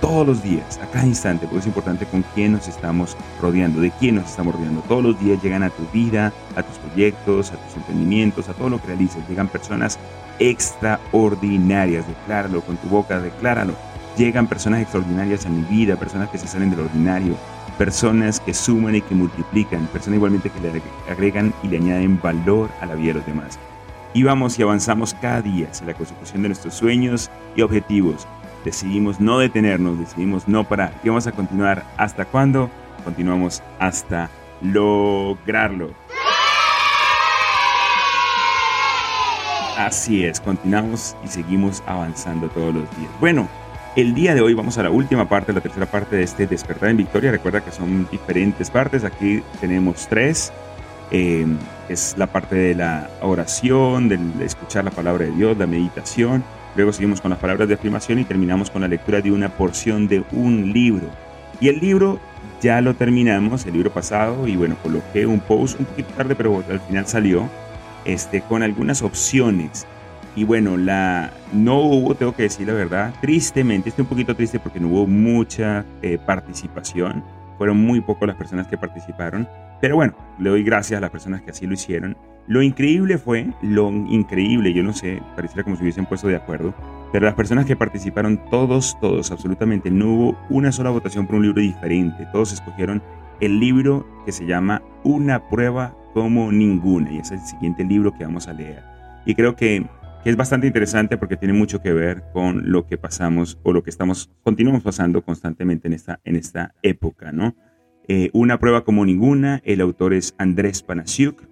todos 0.00 0.26
los 0.26 0.42
días, 0.42 0.78
a 0.82 0.86
cada 0.86 1.06
instante, 1.06 1.46
porque 1.46 1.60
es 1.60 1.66
importante 1.66 2.06
con 2.06 2.24
quién 2.34 2.52
nos 2.52 2.68
estamos 2.68 3.16
rodeando, 3.40 3.80
de 3.80 3.90
quién 3.92 4.16
nos 4.16 4.30
estamos 4.30 4.54
rodeando. 4.54 4.82
Todos 4.82 5.02
los 5.02 5.20
días 5.20 5.42
llegan 5.42 5.62
a 5.62 5.70
tu 5.70 5.86
vida, 5.92 6.32
a 6.56 6.62
tus 6.62 6.78
proyectos, 6.78 7.52
a 7.52 7.56
tus 7.56 7.76
emprendimientos, 7.76 8.48
a 8.48 8.54
todo 8.54 8.68
lo 8.68 8.80
que 8.80 8.88
realices. 8.88 9.26
Llegan 9.28 9.48
personas 9.48 9.98
extraordinarias, 10.38 12.06
decláralo 12.06 12.60
con 12.62 12.76
tu 12.76 12.88
boca, 12.88 13.20
decláralo. 13.20 13.74
Llegan 14.16 14.46
personas 14.46 14.82
extraordinarias 14.82 15.46
a 15.46 15.48
mi 15.48 15.62
vida, 15.62 15.96
personas 15.96 16.28
que 16.28 16.38
se 16.38 16.46
salen 16.46 16.70
del 16.70 16.80
ordinario, 16.80 17.34
personas 17.78 18.40
que 18.40 18.54
suman 18.54 18.94
y 18.94 19.00
que 19.00 19.14
multiplican, 19.14 19.86
personas 19.88 20.18
igualmente 20.18 20.50
que 20.50 20.60
le 20.60 20.82
agregan 21.10 21.52
y 21.62 21.68
le 21.68 21.78
añaden 21.78 22.20
valor 22.22 22.70
a 22.80 22.86
la 22.86 22.94
vida 22.94 23.08
de 23.08 23.14
los 23.14 23.26
demás. 23.26 23.58
Y 24.12 24.22
vamos 24.22 24.58
y 24.58 24.62
avanzamos 24.62 25.14
cada 25.14 25.42
día 25.42 25.68
hacia 25.72 25.86
la 25.86 25.94
consecución 25.94 26.42
de 26.42 26.48
nuestros 26.48 26.74
sueños 26.74 27.30
y 27.56 27.62
objetivos 27.62 28.28
decidimos 28.64 29.20
no 29.20 29.38
detenernos, 29.38 29.98
decidimos 29.98 30.48
no 30.48 30.64
parar. 30.64 30.94
Y 31.04 31.08
vamos 31.08 31.26
a 31.26 31.32
continuar 31.32 31.84
hasta 31.96 32.24
cuándo? 32.24 32.70
Continuamos 33.04 33.62
hasta 33.78 34.30
lograrlo. 34.62 35.90
Así 39.76 40.24
es, 40.24 40.40
continuamos 40.40 41.16
y 41.24 41.28
seguimos 41.28 41.82
avanzando 41.86 42.48
todos 42.48 42.74
los 42.74 42.96
días. 42.96 43.10
Bueno, 43.20 43.48
el 43.96 44.14
día 44.14 44.34
de 44.34 44.40
hoy 44.40 44.54
vamos 44.54 44.78
a 44.78 44.82
la 44.82 44.90
última 44.90 45.28
parte, 45.28 45.52
la 45.52 45.60
tercera 45.60 45.86
parte 45.86 46.16
de 46.16 46.22
este 46.22 46.46
despertar 46.46 46.88
en 46.88 46.96
victoria. 46.96 47.30
Recuerda 47.30 47.62
que 47.62 47.70
son 47.70 48.08
diferentes 48.10 48.70
partes. 48.70 49.04
Aquí 49.04 49.42
tenemos 49.60 50.08
tres. 50.08 50.52
Eh, 51.10 51.46
es 51.88 52.14
la 52.16 52.26
parte 52.26 52.56
de 52.56 52.74
la 52.74 53.10
oración, 53.20 54.08
de 54.08 54.18
escuchar 54.44 54.84
la 54.84 54.90
palabra 54.90 55.26
de 55.26 55.32
Dios, 55.32 55.56
la 55.58 55.66
meditación 55.66 56.42
Luego 56.76 56.92
seguimos 56.92 57.20
con 57.20 57.30
las 57.30 57.38
palabras 57.38 57.68
de 57.68 57.74
afirmación 57.74 58.18
y 58.18 58.24
terminamos 58.24 58.70
con 58.70 58.82
la 58.82 58.88
lectura 58.88 59.20
de 59.20 59.30
una 59.30 59.48
porción 59.48 60.08
de 60.08 60.24
un 60.32 60.72
libro. 60.72 61.08
Y 61.60 61.68
el 61.68 61.78
libro 61.78 62.18
ya 62.60 62.80
lo 62.80 62.94
terminamos, 62.94 63.64
el 63.66 63.74
libro 63.74 63.92
pasado, 63.92 64.48
y 64.48 64.56
bueno, 64.56 64.76
coloqué 64.82 65.26
un 65.26 65.40
post 65.40 65.78
un 65.78 65.86
poquito 65.86 66.12
tarde, 66.14 66.34
pero 66.34 66.64
al 66.68 66.80
final 66.80 67.06
salió, 67.06 67.48
este, 68.04 68.40
con 68.40 68.62
algunas 68.62 69.02
opciones. 69.02 69.86
Y 70.36 70.42
bueno, 70.42 70.76
la, 70.76 71.30
no 71.52 71.80
hubo, 71.80 72.14
tengo 72.16 72.34
que 72.34 72.44
decir 72.44 72.66
la 72.66 72.74
verdad, 72.74 73.14
tristemente, 73.20 73.90
estoy 73.90 74.02
un 74.02 74.08
poquito 74.08 74.34
triste 74.34 74.58
porque 74.58 74.80
no 74.80 74.88
hubo 74.88 75.06
mucha 75.06 75.84
eh, 76.02 76.18
participación. 76.18 77.22
Fueron 77.56 77.76
muy 77.76 78.00
pocas 78.00 78.26
las 78.26 78.36
personas 78.36 78.66
que 78.66 78.76
participaron. 78.76 79.48
Pero 79.80 79.94
bueno, 79.96 80.14
le 80.38 80.50
doy 80.50 80.64
gracias 80.64 80.98
a 80.98 81.00
las 81.00 81.10
personas 81.10 81.42
que 81.42 81.52
así 81.52 81.66
lo 81.66 81.74
hicieron. 81.74 82.16
Lo 82.46 82.62
increíble 82.62 83.16
fue, 83.16 83.46
lo 83.62 83.90
increíble, 83.90 84.74
yo 84.74 84.82
no 84.82 84.92
sé, 84.92 85.22
pareciera 85.34 85.64
como 85.64 85.76
si 85.76 85.82
hubiesen 85.82 86.04
puesto 86.04 86.28
de 86.28 86.36
acuerdo, 86.36 86.74
pero 87.10 87.24
las 87.24 87.34
personas 87.34 87.64
que 87.64 87.76
participaron, 87.76 88.38
todos, 88.50 88.98
todos, 89.00 89.30
absolutamente, 89.30 89.90
no 89.90 90.12
hubo 90.12 90.38
una 90.50 90.72
sola 90.72 90.90
votación 90.90 91.26
por 91.26 91.36
un 91.36 91.42
libro 91.42 91.62
diferente. 91.62 92.26
Todos 92.32 92.52
escogieron 92.52 93.02
el 93.40 93.60
libro 93.60 94.06
que 94.26 94.32
se 94.32 94.46
llama 94.46 94.82
Una 95.04 95.48
prueba 95.48 95.96
como 96.12 96.52
ninguna, 96.52 97.12
y 97.12 97.18
es 97.18 97.30
el 97.30 97.40
siguiente 97.40 97.84
libro 97.84 98.12
que 98.12 98.24
vamos 98.24 98.48
a 98.48 98.52
leer. 98.52 98.82
Y 99.24 99.34
creo 99.34 99.56
que, 99.56 99.86
es 100.24 100.36
bastante 100.36 100.66
interesante 100.66 101.18
porque 101.18 101.36
tiene 101.36 101.52
mucho 101.52 101.82
que 101.82 101.92
ver 101.92 102.24
con 102.32 102.72
lo 102.72 102.86
que 102.86 102.96
pasamos 102.96 103.58
o 103.62 103.72
lo 103.72 103.82
que 103.82 103.90
estamos, 103.90 104.30
continuamos 104.42 104.82
pasando 104.82 105.22
constantemente 105.22 105.86
en 105.86 105.94
esta, 105.94 106.18
en 106.24 106.36
esta 106.36 106.74
época, 106.82 107.30
¿no? 107.30 107.54
Eh, 108.08 108.30
una 108.32 108.58
prueba 108.58 108.84
como 108.84 109.04
ninguna, 109.04 109.60
el 109.64 109.82
autor 109.82 110.14
es 110.14 110.34
Andrés 110.38 110.82
Panasiuk, 110.82 111.42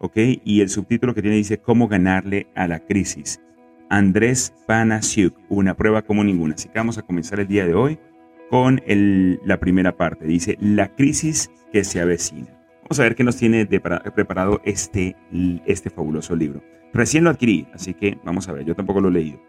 ¿ok? 0.00 0.16
Y 0.44 0.60
el 0.60 0.68
subtítulo 0.68 1.14
que 1.14 1.22
tiene 1.22 1.36
dice 1.36 1.58
cómo 1.58 1.88
ganarle 1.88 2.46
a 2.54 2.68
la 2.68 2.80
crisis. 2.80 3.40
Andrés 3.90 4.54
Panasiuk, 4.66 5.34
una 5.48 5.74
prueba 5.74 6.02
como 6.02 6.24
ninguna. 6.24 6.54
Así 6.54 6.68
que 6.68 6.78
vamos 6.78 6.98
a 6.98 7.02
comenzar 7.02 7.40
el 7.40 7.48
día 7.48 7.66
de 7.66 7.74
hoy 7.74 7.98
con 8.50 8.80
la 8.86 9.58
primera 9.58 9.96
parte. 9.96 10.26
Dice 10.26 10.56
la 10.60 10.94
crisis 10.94 11.50
que 11.72 11.84
se 11.84 12.00
avecina. 12.00 12.48
Vamos 12.82 13.00
a 13.00 13.02
ver 13.02 13.14
qué 13.14 13.24
nos 13.24 13.36
tiene 13.36 13.66
preparado 13.66 14.60
este, 14.64 15.16
este 15.66 15.90
fabuloso 15.90 16.34
libro. 16.34 16.62
Recién 16.94 17.24
lo 17.24 17.30
adquirí, 17.30 17.66
así 17.74 17.92
que 17.92 18.18
vamos 18.24 18.48
a 18.48 18.52
ver, 18.52 18.64
yo 18.64 18.74
tampoco 18.74 19.00
lo 19.00 19.08
he 19.08 19.12
leído. 19.12 19.40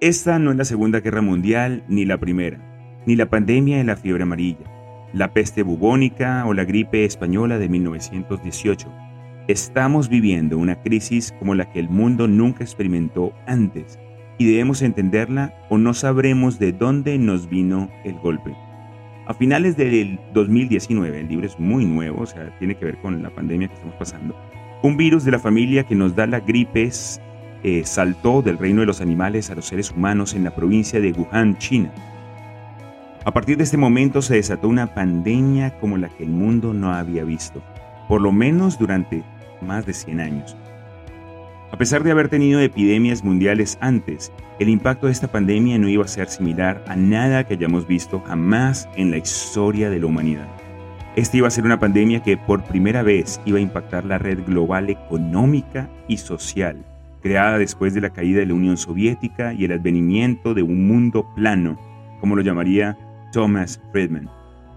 Esta 0.00 0.38
no 0.38 0.50
es 0.50 0.56
la 0.56 0.64
Segunda 0.64 1.00
Guerra 1.00 1.20
Mundial 1.20 1.84
ni 1.88 2.06
la 2.06 2.18
Primera, 2.18 3.02
ni 3.06 3.16
la 3.16 3.28
pandemia 3.28 3.76
de 3.76 3.84
la 3.84 3.96
fiebre 3.96 4.22
amarilla, 4.22 4.64
la 5.12 5.34
peste 5.34 5.62
bubónica 5.62 6.46
o 6.46 6.54
la 6.54 6.64
gripe 6.64 7.04
española 7.04 7.58
de 7.58 7.68
1918 7.68 9.03
Estamos 9.46 10.08
viviendo 10.08 10.56
una 10.56 10.80
crisis 10.80 11.34
como 11.38 11.54
la 11.54 11.70
que 11.70 11.78
el 11.78 11.90
mundo 11.90 12.26
nunca 12.26 12.64
experimentó 12.64 13.34
antes 13.46 13.98
y 14.38 14.46
debemos 14.46 14.80
entenderla 14.80 15.54
o 15.68 15.76
no 15.76 15.92
sabremos 15.92 16.58
de 16.58 16.72
dónde 16.72 17.18
nos 17.18 17.50
vino 17.50 17.90
el 18.04 18.14
golpe. 18.14 18.56
A 19.26 19.34
finales 19.34 19.76
del 19.76 20.18
2019, 20.32 21.20
el 21.20 21.28
libro 21.28 21.46
es 21.46 21.60
muy 21.60 21.84
nuevo, 21.84 22.22
o 22.22 22.26
sea, 22.26 22.56
tiene 22.58 22.74
que 22.74 22.86
ver 22.86 22.98
con 23.02 23.22
la 23.22 23.28
pandemia 23.28 23.68
que 23.68 23.74
estamos 23.74 23.96
pasando, 23.96 24.34
un 24.82 24.96
virus 24.96 25.26
de 25.26 25.32
la 25.32 25.38
familia 25.38 25.84
que 25.84 25.94
nos 25.94 26.16
da 26.16 26.26
la 26.26 26.40
gripe 26.40 26.90
eh, 27.62 27.82
saltó 27.84 28.40
del 28.40 28.56
reino 28.56 28.80
de 28.80 28.86
los 28.86 29.02
animales 29.02 29.50
a 29.50 29.54
los 29.54 29.66
seres 29.66 29.90
humanos 29.90 30.32
en 30.32 30.44
la 30.44 30.54
provincia 30.54 31.00
de 31.00 31.12
Wuhan, 31.12 31.58
China. 31.58 31.92
A 33.26 33.30
partir 33.30 33.58
de 33.58 33.64
este 33.64 33.76
momento 33.76 34.22
se 34.22 34.36
desató 34.36 34.68
una 34.68 34.94
pandemia 34.94 35.78
como 35.80 35.98
la 35.98 36.08
que 36.08 36.24
el 36.24 36.30
mundo 36.30 36.72
no 36.72 36.94
había 36.94 37.24
visto, 37.24 37.62
por 38.08 38.22
lo 38.22 38.32
menos 38.32 38.78
durante 38.78 39.22
más 39.60 39.86
de 39.86 39.92
100 39.92 40.20
años. 40.20 40.56
A 41.74 41.76
pesar 41.76 42.04
de 42.04 42.12
haber 42.12 42.28
tenido 42.28 42.60
epidemias 42.60 43.24
mundiales 43.24 43.78
antes, 43.80 44.30
el 44.60 44.68
impacto 44.68 45.06
de 45.06 45.12
esta 45.12 45.26
pandemia 45.26 45.76
no 45.76 45.88
iba 45.88 46.04
a 46.04 46.08
ser 46.08 46.28
similar 46.28 46.84
a 46.86 46.94
nada 46.94 47.42
que 47.42 47.54
hayamos 47.54 47.88
visto 47.88 48.20
jamás 48.20 48.88
en 48.94 49.10
la 49.10 49.16
historia 49.16 49.90
de 49.90 49.98
la 49.98 50.06
humanidad. 50.06 50.46
Esta 51.16 51.36
iba 51.36 51.48
a 51.48 51.50
ser 51.50 51.64
una 51.64 51.80
pandemia 51.80 52.22
que 52.22 52.36
por 52.36 52.62
primera 52.62 53.02
vez 53.02 53.40
iba 53.44 53.58
a 53.58 53.60
impactar 53.60 54.04
la 54.04 54.18
red 54.18 54.44
global 54.46 54.88
económica 54.88 55.90
y 56.06 56.18
social, 56.18 56.76
creada 57.22 57.58
después 57.58 57.92
de 57.92 58.02
la 58.02 58.10
caída 58.10 58.38
de 58.38 58.46
la 58.46 58.54
Unión 58.54 58.76
Soviética 58.76 59.52
y 59.52 59.64
el 59.64 59.72
advenimiento 59.72 60.54
de 60.54 60.62
un 60.62 60.86
mundo 60.86 61.26
plano, 61.34 61.76
como 62.20 62.36
lo 62.36 62.42
llamaría 62.42 62.96
Thomas 63.32 63.80
Friedman. 63.90 64.30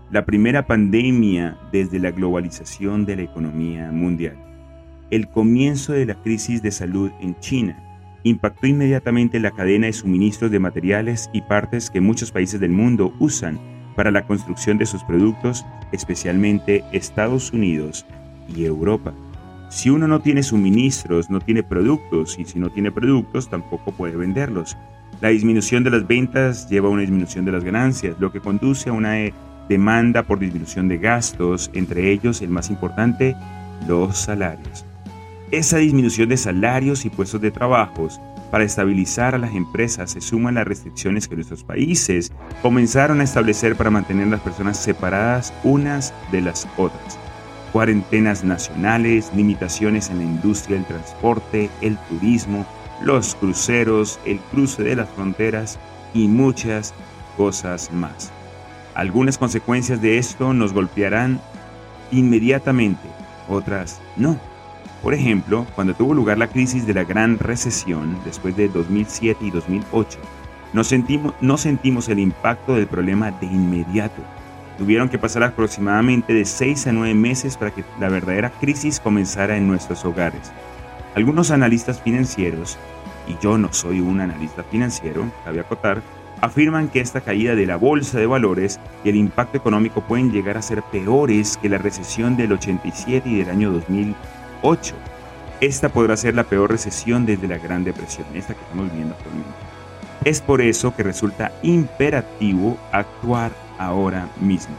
La 0.10 0.25
primera 0.25 0.65
pandemia 0.65 1.60
desde 1.72 2.00
la 2.00 2.10
globalización 2.10 3.05
de 3.05 3.17
la 3.17 3.22
economía 3.22 3.91
mundial 3.91 4.46
el 5.11 5.27
comienzo 5.27 5.93
de 5.93 6.05
la 6.05 6.15
crisis 6.15 6.61
de 6.61 6.71
salud 6.71 7.11
en 7.21 7.39
China 7.39 7.83
impactó 8.23 8.67
inmediatamente 8.67 9.39
la 9.39 9.51
cadena 9.51 9.87
de 9.87 9.93
suministros 9.93 10.51
de 10.51 10.59
materiales 10.59 11.29
y 11.33 11.41
partes 11.41 11.89
que 11.89 12.01
muchos 12.01 12.31
países 12.31 12.59
del 12.59 12.71
mundo 12.71 13.13
usan 13.19 13.59
para 13.95 14.11
la 14.11 14.27
construcción 14.27 14.77
de 14.77 14.85
sus 14.85 15.03
productos, 15.03 15.65
especialmente 15.91 16.83
Estados 16.91 17.51
Unidos 17.51 18.05
y 18.55 18.65
Europa. 18.65 19.13
Si 19.69 19.89
uno 19.89 20.07
no 20.07 20.21
tiene 20.21 20.43
suministros, 20.43 21.29
no 21.29 21.41
tiene 21.41 21.63
productos, 21.63 22.37
y 22.39 22.45
si 22.45 22.59
no 22.59 22.69
tiene 22.69 22.91
productos, 22.91 23.49
tampoco 23.49 23.91
puede 23.91 24.15
venderlos. 24.15 24.77
La 25.19 25.29
disminución 25.29 25.83
de 25.83 25.89
las 25.89 26.07
ventas 26.07 26.69
lleva 26.69 26.87
a 26.87 26.91
una 26.91 27.01
disminución 27.01 27.43
de 27.43 27.51
las 27.51 27.63
ganancias, 27.63 28.15
lo 28.19 28.31
que 28.31 28.39
conduce 28.39 28.89
a 28.89 28.93
una 28.93 29.15
demanda 29.67 30.23
por 30.23 30.39
disminución 30.39 30.87
de 30.87 30.99
gastos, 30.99 31.69
entre 31.73 32.11
ellos 32.11 32.41
el 32.41 32.49
más 32.49 32.69
importante, 32.69 33.35
los 33.87 34.17
salarios. 34.17 34.85
Esa 35.51 35.77
disminución 35.77 36.27
de 36.27 36.35
salarios 36.35 37.05
y 37.05 37.09
puestos 37.09 37.39
de 37.39 37.51
trabajos 37.51 38.19
para 38.51 38.65
estabilizar 38.65 39.33
a 39.33 39.37
las 39.37 39.55
empresas 39.55 40.11
se 40.11 40.19
suman 40.19 40.55
las 40.55 40.67
restricciones 40.67 41.29
que 41.29 41.35
nuestros 41.35 41.63
países 41.63 42.33
comenzaron 42.61 43.21
a 43.21 43.23
establecer 43.23 43.77
para 43.77 43.89
mantener 43.89 44.27
las 44.27 44.41
personas 44.41 44.77
separadas 44.77 45.53
unas 45.63 46.13
de 46.33 46.41
las 46.41 46.67
otras. 46.75 47.17
Cuarentenas 47.71 48.43
nacionales, 48.43 49.31
limitaciones 49.33 50.09
en 50.09 50.17
la 50.17 50.25
industria 50.25 50.75
del 50.77 50.85
transporte, 50.85 51.69
el 51.79 51.97
turismo, 52.09 52.65
los 53.01 53.33
cruceros, 53.35 54.19
el 54.25 54.39
cruce 54.51 54.83
de 54.83 54.97
las 54.97 55.09
fronteras 55.11 55.79
y 56.13 56.27
muchas 56.27 56.93
cosas 57.37 57.89
más. 57.93 58.33
Algunas 58.95 59.37
consecuencias 59.37 60.01
de 60.01 60.17
esto 60.17 60.53
nos 60.53 60.73
golpearán 60.73 61.39
inmediatamente, 62.11 63.07
otras 63.47 64.01
no. 64.17 64.37
Por 65.01 65.13
ejemplo, 65.13 65.65
cuando 65.75 65.93
tuvo 65.93 66.13
lugar 66.13 66.37
la 66.37 66.47
crisis 66.47 66.87
de 66.87 66.93
la 66.93 67.03
Gran 67.03 67.37
Recesión 67.39 68.17
después 68.25 68.55
de 68.57 68.67
2007 68.67 69.45
y 69.45 69.51
2008, 69.51 70.19
no 70.73 70.83
sentimos, 70.83 71.33
no 71.39 71.57
sentimos 71.57 72.09
el 72.09 72.19
impacto 72.19 72.75
del 72.75 72.87
problema 72.87 73.31
de 73.31 73.45
inmediato. 73.45 74.21
Tuvieron 74.77 75.09
que 75.09 75.17
pasar 75.17 75.43
aproximadamente 75.43 76.33
de 76.33 76.45
6 76.45 76.87
a 76.87 76.91
9 76.91 77.13
meses 77.13 77.57
para 77.57 77.71
que 77.71 77.83
la 77.99 78.09
verdadera 78.09 78.51
crisis 78.59 78.99
comenzara 78.99 79.57
en 79.57 79.67
nuestros 79.67 80.03
hogares. 80.03 80.51
Algunos 81.15 81.51
analistas 81.51 82.01
financieros, 82.01 82.77
y 83.27 83.37
yo 83.41 83.57
no 83.57 83.73
soy 83.73 84.01
un 84.01 84.19
analista 84.19 84.63
financiero, 84.63 85.25
cabe 85.45 85.61
acotar, 85.61 86.01
afirman 86.41 86.89
que 86.89 86.99
esta 86.99 87.21
caída 87.21 87.55
de 87.55 87.65
la 87.65 87.75
bolsa 87.75 88.19
de 88.19 88.27
valores 88.27 88.79
y 89.03 89.09
el 89.09 89.15
impacto 89.15 89.57
económico 89.57 90.01
pueden 90.01 90.31
llegar 90.31 90.57
a 90.57 90.61
ser 90.61 90.83
peores 90.83 91.57
que 91.57 91.69
la 91.69 91.77
recesión 91.77 92.37
del 92.37 92.51
87 92.51 93.27
y 93.27 93.37
del 93.39 93.49
año 93.49 93.71
2008. 94.61 94.95
Esta 95.59 95.89
podrá 95.89 96.15
ser 96.17 96.35
la 96.35 96.43
peor 96.43 96.69
recesión 96.69 97.25
desde 97.25 97.47
la 97.47 97.57
Gran 97.57 97.83
Depresión, 97.83 98.27
esta 98.33 98.53
que 98.53 98.61
estamos 98.61 98.91
viviendo 98.91 99.15
actualmente. 99.15 99.49
Es 100.23 100.41
por 100.41 100.61
eso 100.61 100.95
que 100.95 101.03
resulta 101.03 101.51
imperativo 101.63 102.77
actuar 102.91 103.51
ahora 103.79 104.27
mismo. 104.39 104.75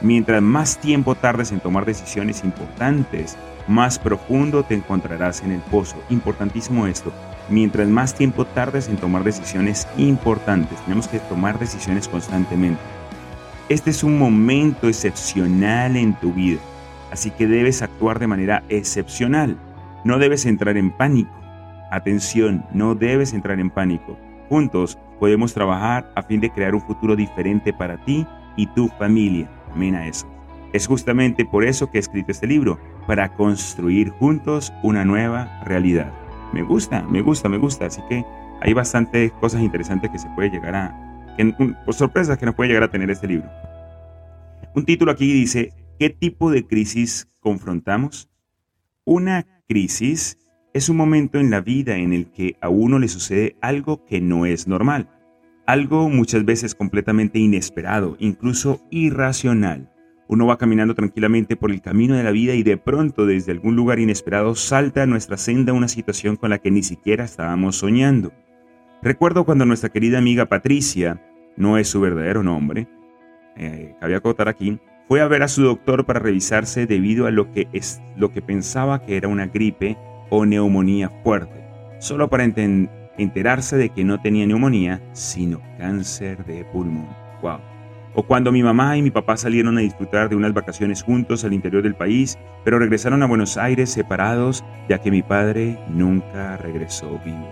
Mientras 0.00 0.42
más 0.42 0.78
tiempo 0.78 1.14
tardes 1.14 1.52
en 1.52 1.60
tomar 1.60 1.86
decisiones 1.86 2.44
importantes, 2.44 3.36
más 3.66 3.98
profundo 3.98 4.62
te 4.62 4.74
encontrarás 4.74 5.42
en 5.42 5.52
el 5.52 5.60
pozo. 5.60 5.96
Importantísimo 6.10 6.86
esto. 6.86 7.12
Mientras 7.48 7.88
más 7.88 8.14
tiempo 8.14 8.44
tardes 8.44 8.88
en 8.88 8.96
tomar 8.96 9.24
decisiones 9.24 9.86
importantes, 9.96 10.78
tenemos 10.80 11.08
que 11.08 11.20
tomar 11.20 11.58
decisiones 11.58 12.08
constantemente. 12.08 12.80
Este 13.68 13.90
es 13.90 14.04
un 14.04 14.18
momento 14.18 14.88
excepcional 14.88 15.96
en 15.96 16.14
tu 16.14 16.32
vida, 16.34 16.60
así 17.14 17.30
que 17.30 17.46
debes 17.46 17.80
actuar 17.80 18.18
de 18.18 18.26
manera 18.26 18.64
excepcional. 18.68 19.56
No 20.04 20.18
debes 20.18 20.46
entrar 20.46 20.76
en 20.76 20.90
pánico. 20.90 21.30
Atención, 21.92 22.64
no 22.72 22.96
debes 22.96 23.32
entrar 23.32 23.60
en 23.60 23.70
pánico. 23.70 24.18
Juntos 24.48 24.98
podemos 25.20 25.54
trabajar 25.54 26.10
a 26.16 26.24
fin 26.24 26.40
de 26.40 26.50
crear 26.50 26.74
un 26.74 26.80
futuro 26.80 27.14
diferente 27.14 27.72
para 27.72 28.04
ti 28.04 28.26
y 28.56 28.66
tu 28.66 28.88
familia. 28.98 29.48
Amén 29.72 29.94
a 29.94 30.08
eso. 30.08 30.26
Es 30.72 30.88
justamente 30.88 31.44
por 31.44 31.64
eso 31.64 31.88
que 31.88 31.98
he 31.98 32.00
escrito 32.00 32.32
este 32.32 32.48
libro, 32.48 32.80
para 33.06 33.28
construir 33.28 34.10
juntos 34.10 34.72
una 34.82 35.04
nueva 35.04 35.62
realidad. 35.64 36.12
Me 36.52 36.62
gusta, 36.62 37.02
me 37.02 37.20
gusta, 37.20 37.48
me 37.48 37.58
gusta. 37.58 37.86
Así 37.86 38.02
que 38.08 38.24
hay 38.60 38.72
bastantes 38.72 39.30
cosas 39.34 39.62
interesantes 39.62 40.10
que 40.10 40.18
se 40.18 40.28
puede 40.30 40.50
llegar 40.50 40.74
a, 40.74 41.36
por 41.84 41.94
sorpresas 41.94 42.38
que 42.38 42.46
nos 42.46 42.56
puede 42.56 42.70
llegar 42.70 42.82
a 42.82 42.90
tener 42.90 43.08
este 43.08 43.28
libro. 43.28 43.48
Un 44.74 44.84
título 44.84 45.12
aquí 45.12 45.32
dice, 45.32 45.72
¿qué 46.04 46.10
tipo 46.10 46.50
de 46.50 46.66
crisis 46.66 47.30
confrontamos? 47.40 48.28
Una 49.06 49.46
crisis 49.66 50.36
es 50.74 50.90
un 50.90 50.98
momento 50.98 51.38
en 51.38 51.50
la 51.50 51.62
vida 51.62 51.96
en 51.96 52.12
el 52.12 52.30
que 52.30 52.56
a 52.60 52.68
uno 52.68 52.98
le 52.98 53.08
sucede 53.08 53.56
algo 53.62 54.04
que 54.04 54.20
no 54.20 54.44
es 54.44 54.68
normal, 54.68 55.08
algo 55.64 56.10
muchas 56.10 56.44
veces 56.44 56.74
completamente 56.74 57.38
inesperado, 57.38 58.18
incluso 58.18 58.82
irracional. 58.90 59.90
Uno 60.28 60.44
va 60.44 60.58
caminando 60.58 60.94
tranquilamente 60.94 61.56
por 61.56 61.70
el 61.70 61.80
camino 61.80 62.16
de 62.16 62.22
la 62.22 62.32
vida 62.32 62.52
y 62.52 62.62
de 62.62 62.76
pronto 62.76 63.24
desde 63.24 63.52
algún 63.52 63.74
lugar 63.74 63.98
inesperado 63.98 64.54
salta 64.56 65.04
a 65.04 65.06
nuestra 65.06 65.38
senda 65.38 65.72
una 65.72 65.88
situación 65.88 66.36
con 66.36 66.50
la 66.50 66.58
que 66.58 66.70
ni 66.70 66.82
siquiera 66.82 67.24
estábamos 67.24 67.76
soñando. 67.76 68.30
Recuerdo 69.00 69.46
cuando 69.46 69.64
nuestra 69.64 69.88
querida 69.88 70.18
amiga 70.18 70.50
Patricia, 70.50 71.22
no 71.56 71.78
es 71.78 71.88
su 71.88 71.98
verdadero 72.02 72.42
nombre, 72.42 72.88
eh, 73.56 73.94
cabe 74.00 74.16
acotar 74.16 74.48
aquí, 74.48 74.78
fue 75.08 75.20
a 75.20 75.28
ver 75.28 75.42
a 75.42 75.48
su 75.48 75.62
doctor 75.62 76.04
para 76.04 76.20
revisarse 76.20 76.86
debido 76.86 77.26
a 77.26 77.30
lo 77.30 77.52
que, 77.52 77.68
es, 77.72 78.00
lo 78.16 78.32
que 78.32 78.42
pensaba 78.42 79.02
que 79.02 79.16
era 79.16 79.28
una 79.28 79.46
gripe 79.46 79.96
o 80.30 80.46
neumonía 80.46 81.10
fuerte, 81.22 81.64
solo 82.00 82.28
para 82.28 82.44
enterarse 82.44 83.76
de 83.76 83.90
que 83.90 84.04
no 84.04 84.20
tenía 84.20 84.46
neumonía, 84.46 85.02
sino 85.12 85.60
cáncer 85.78 86.44
de 86.44 86.64
pulmón. 86.64 87.08
¡Wow! 87.42 87.74
o 88.14 88.22
cuando 88.22 88.52
mi 88.52 88.62
mamá 88.62 88.96
y 88.96 89.02
mi 89.02 89.10
papá 89.10 89.36
salieron 89.36 89.76
a 89.76 89.80
disfrutar 89.80 90.28
de 90.28 90.36
unas 90.36 90.54
vacaciones 90.54 91.02
juntos 91.02 91.44
al 91.44 91.52
interior 91.52 91.82
del 91.82 91.94
país, 91.94 92.38
pero 92.64 92.78
regresaron 92.78 93.22
a 93.22 93.26
Buenos 93.26 93.56
Aires 93.56 93.90
separados 93.90 94.64
ya 94.88 95.00
que 95.00 95.10
mi 95.10 95.22
padre 95.22 95.78
nunca 95.88 96.56
regresó 96.56 97.20
vivo. 97.24 97.48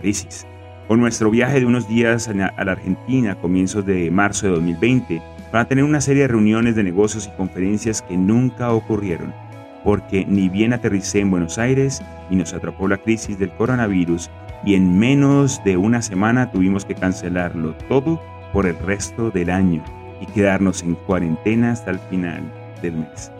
Crisis. 0.00 0.46
Con 0.86 1.00
nuestro 1.00 1.30
viaje 1.30 1.60
de 1.60 1.66
unos 1.66 1.86
días 1.86 2.28
a 2.28 2.32
la 2.32 2.72
Argentina 2.72 3.32
a 3.32 3.40
comienzos 3.40 3.84
de 3.84 4.10
marzo 4.10 4.46
de 4.46 4.54
2020, 4.54 5.22
para 5.50 5.66
tener 5.66 5.84
una 5.84 6.00
serie 6.00 6.22
de 6.22 6.28
reuniones 6.28 6.74
de 6.76 6.84
negocios 6.84 7.26
y 7.26 7.36
conferencias 7.36 8.02
que 8.02 8.16
nunca 8.16 8.72
ocurrieron, 8.72 9.32
porque 9.84 10.24
ni 10.26 10.48
bien 10.48 10.72
aterricé 10.72 11.20
en 11.20 11.30
Buenos 11.30 11.58
Aires 11.58 12.02
y 12.30 12.36
nos 12.36 12.52
atrapó 12.52 12.88
la 12.88 12.98
crisis 12.98 13.38
del 13.38 13.50
coronavirus 13.52 14.30
y 14.64 14.74
en 14.74 14.98
menos 14.98 15.62
de 15.64 15.76
una 15.76 16.02
semana 16.02 16.50
tuvimos 16.50 16.84
que 16.84 16.94
cancelarlo 16.94 17.74
todo 17.88 18.20
por 18.52 18.66
el 18.66 18.78
resto 18.78 19.30
del 19.30 19.50
año 19.50 19.82
y 20.20 20.26
quedarnos 20.26 20.82
en 20.82 20.94
cuarentena 20.94 21.72
hasta 21.72 21.92
el 21.92 21.98
final 21.98 22.42
del 22.82 22.96
mes. 22.96 23.30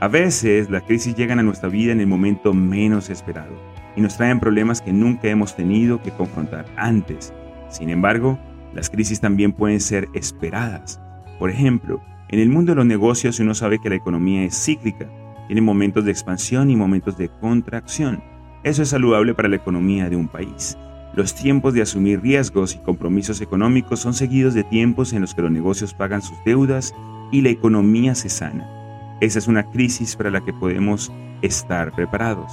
A 0.00 0.08
veces 0.08 0.70
las 0.70 0.82
crisis 0.82 1.14
llegan 1.14 1.38
a 1.38 1.42
nuestra 1.42 1.68
vida 1.68 1.92
en 1.92 2.00
el 2.00 2.06
momento 2.06 2.52
menos 2.52 3.10
esperado 3.10 3.54
y 3.96 4.00
nos 4.00 4.16
traen 4.16 4.40
problemas 4.40 4.80
que 4.80 4.92
nunca 4.92 5.28
hemos 5.28 5.54
tenido 5.54 6.02
que 6.02 6.10
confrontar 6.10 6.64
antes. 6.76 7.32
Sin 7.68 7.90
embargo, 7.90 8.38
las 8.74 8.88
crisis 8.88 9.20
también 9.20 9.52
pueden 9.52 9.80
ser 9.80 10.08
esperadas. 10.14 11.01
Por 11.42 11.50
ejemplo, 11.50 12.00
en 12.28 12.38
el 12.38 12.50
mundo 12.50 12.70
de 12.70 12.76
los 12.76 12.86
negocios 12.86 13.40
uno 13.40 13.52
sabe 13.52 13.80
que 13.80 13.88
la 13.88 13.96
economía 13.96 14.44
es 14.44 14.54
cíclica, 14.54 15.08
tiene 15.48 15.60
momentos 15.60 16.04
de 16.04 16.12
expansión 16.12 16.70
y 16.70 16.76
momentos 16.76 17.18
de 17.18 17.30
contracción. 17.40 18.22
Eso 18.62 18.84
es 18.84 18.90
saludable 18.90 19.34
para 19.34 19.48
la 19.48 19.56
economía 19.56 20.08
de 20.08 20.14
un 20.14 20.28
país. 20.28 20.78
Los 21.16 21.34
tiempos 21.34 21.74
de 21.74 21.82
asumir 21.82 22.20
riesgos 22.20 22.76
y 22.76 22.78
compromisos 22.78 23.40
económicos 23.40 23.98
son 23.98 24.14
seguidos 24.14 24.54
de 24.54 24.62
tiempos 24.62 25.12
en 25.12 25.22
los 25.22 25.34
que 25.34 25.42
los 25.42 25.50
negocios 25.50 25.94
pagan 25.94 26.22
sus 26.22 26.38
deudas 26.44 26.94
y 27.32 27.40
la 27.40 27.48
economía 27.48 28.14
se 28.14 28.28
sana. 28.28 29.18
Esa 29.20 29.40
es 29.40 29.48
una 29.48 29.64
crisis 29.64 30.14
para 30.14 30.30
la 30.30 30.44
que 30.44 30.52
podemos 30.52 31.10
estar 31.42 31.90
preparados. 31.90 32.52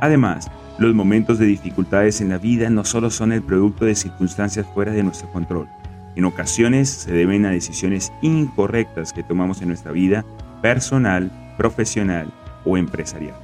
Además, 0.00 0.50
los 0.78 0.94
momentos 0.94 1.38
de 1.38 1.44
dificultades 1.44 2.22
en 2.22 2.30
la 2.30 2.38
vida 2.38 2.70
no 2.70 2.86
solo 2.86 3.10
son 3.10 3.30
el 3.30 3.42
producto 3.42 3.84
de 3.84 3.94
circunstancias 3.94 4.66
fuera 4.72 4.92
de 4.92 5.02
nuestro 5.02 5.30
control. 5.32 5.68
En 6.16 6.24
ocasiones 6.24 6.88
se 6.90 7.12
deben 7.12 7.46
a 7.46 7.50
decisiones 7.50 8.12
incorrectas 8.22 9.12
que 9.12 9.22
tomamos 9.22 9.62
en 9.62 9.68
nuestra 9.68 9.92
vida 9.92 10.24
personal, 10.60 11.30
profesional 11.56 12.32
o 12.64 12.76
empresarial. 12.76 13.36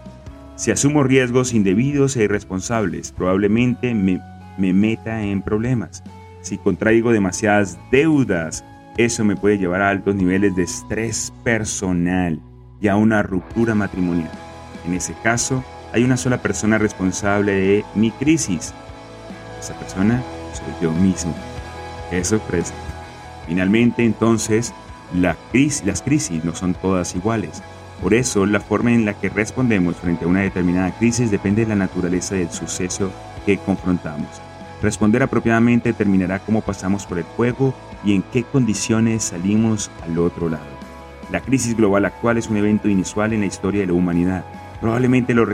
Si 0.56 0.70
asumo 0.70 1.02
riesgos 1.02 1.54
indebidos 1.54 2.16
e 2.16 2.24
irresponsables, 2.24 3.12
probablemente 3.12 3.94
me 3.94 4.20
me 4.58 4.72
meta 4.72 5.22
en 5.22 5.40
problemas. 5.40 6.02
Si 6.42 6.58
contraigo 6.58 7.12
demasiadas 7.12 7.78
deudas, 7.90 8.64
eso 8.98 9.24
me 9.24 9.36
puede 9.36 9.58
llevar 9.58 9.80
a 9.80 9.88
altos 9.88 10.14
niveles 10.14 10.54
de 10.56 10.64
estrés 10.64 11.32
personal 11.44 12.40
y 12.80 12.88
a 12.88 12.96
una 12.96 13.22
ruptura 13.22 13.74
matrimonial. 13.74 14.30
En 14.86 14.94
ese 14.94 15.14
caso, 15.22 15.64
hay 15.92 16.04
una 16.04 16.16
sola 16.16 16.42
persona 16.42 16.76
responsable 16.76 17.52
de 17.52 17.84
mi 17.94 18.10
crisis. 18.10 18.74
Esa 19.58 19.74
persona 19.78 20.22
soy 20.52 20.82
yo 20.82 20.92
mismo. 20.92 21.34
¡Qué 22.10 22.24
sorpresa! 22.24 22.74
Finalmente, 23.46 24.04
entonces, 24.04 24.74
las 25.14 25.36
crisis 26.02 26.44
no 26.44 26.54
son 26.54 26.74
todas 26.74 27.14
iguales. 27.14 27.62
Por 28.02 28.14
eso, 28.14 28.46
la 28.46 28.60
forma 28.60 28.92
en 28.92 29.04
la 29.04 29.14
que 29.14 29.28
respondemos 29.28 29.96
frente 29.96 30.24
a 30.24 30.28
una 30.28 30.40
determinada 30.40 30.96
crisis 30.96 31.30
depende 31.30 31.62
de 31.62 31.68
la 31.68 31.74
naturaleza 31.74 32.36
del 32.36 32.50
suceso 32.50 33.10
que 33.44 33.58
confrontamos. 33.58 34.28
Responder 34.82 35.22
apropiadamente 35.22 35.90
determinará 35.90 36.38
cómo 36.38 36.60
pasamos 36.60 37.06
por 37.06 37.18
el 37.18 37.24
fuego 37.24 37.74
y 38.04 38.14
en 38.14 38.22
qué 38.22 38.44
condiciones 38.44 39.24
salimos 39.24 39.90
al 40.04 40.18
otro 40.18 40.48
lado. 40.48 40.78
La 41.32 41.40
crisis 41.40 41.76
global 41.76 42.04
actual 42.04 42.38
es 42.38 42.48
un 42.48 42.56
evento 42.56 42.88
inusual 42.88 43.32
en 43.32 43.40
la 43.40 43.46
historia 43.46 43.80
de 43.80 43.88
la 43.88 43.92
humanidad. 43.92 44.44
Probablemente 44.80 45.34
lo, 45.34 45.44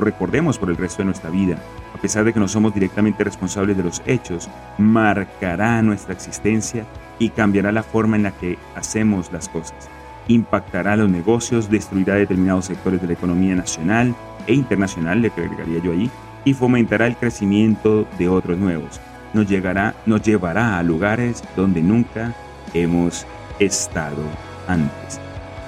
recordemos 0.00 0.58
por 0.58 0.70
el 0.70 0.76
resto 0.76 0.98
de 0.98 1.06
nuestra 1.06 1.30
vida. 1.30 1.58
A 1.94 1.98
pesar 2.00 2.24
de 2.24 2.32
que 2.32 2.40
no 2.40 2.48
somos 2.48 2.72
directamente 2.72 3.24
responsables 3.24 3.76
de 3.76 3.82
los 3.82 4.02
hechos, 4.06 4.48
marcará 4.78 5.82
nuestra 5.82 6.14
existencia 6.14 6.86
y 7.18 7.30
cambiará 7.30 7.72
la 7.72 7.82
forma 7.82 8.16
en 8.16 8.22
la 8.24 8.30
que 8.30 8.58
hacemos 8.74 9.30
las 9.32 9.48
cosas. 9.48 9.90
Impactará 10.28 10.96
los 10.96 11.10
negocios, 11.10 11.70
destruirá 11.70 12.14
determinados 12.14 12.66
sectores 12.66 13.00
de 13.00 13.08
la 13.08 13.12
economía 13.14 13.54
nacional 13.54 14.14
e 14.46 14.54
internacional, 14.54 15.20
le 15.20 15.28
agregaría 15.28 15.82
yo 15.82 15.92
ahí, 15.92 16.10
y 16.44 16.54
fomentará 16.54 17.06
el 17.06 17.16
crecimiento 17.16 18.06
de 18.18 18.28
otros 18.28 18.58
nuevos. 18.58 19.00
Nos, 19.32 19.48
llegará, 19.48 19.94
nos 20.06 20.22
llevará 20.22 20.78
a 20.78 20.82
lugares 20.82 21.42
donde 21.56 21.82
nunca 21.82 22.34
hemos 22.72 23.26
estado 23.58 24.22
antes. 24.66 25.20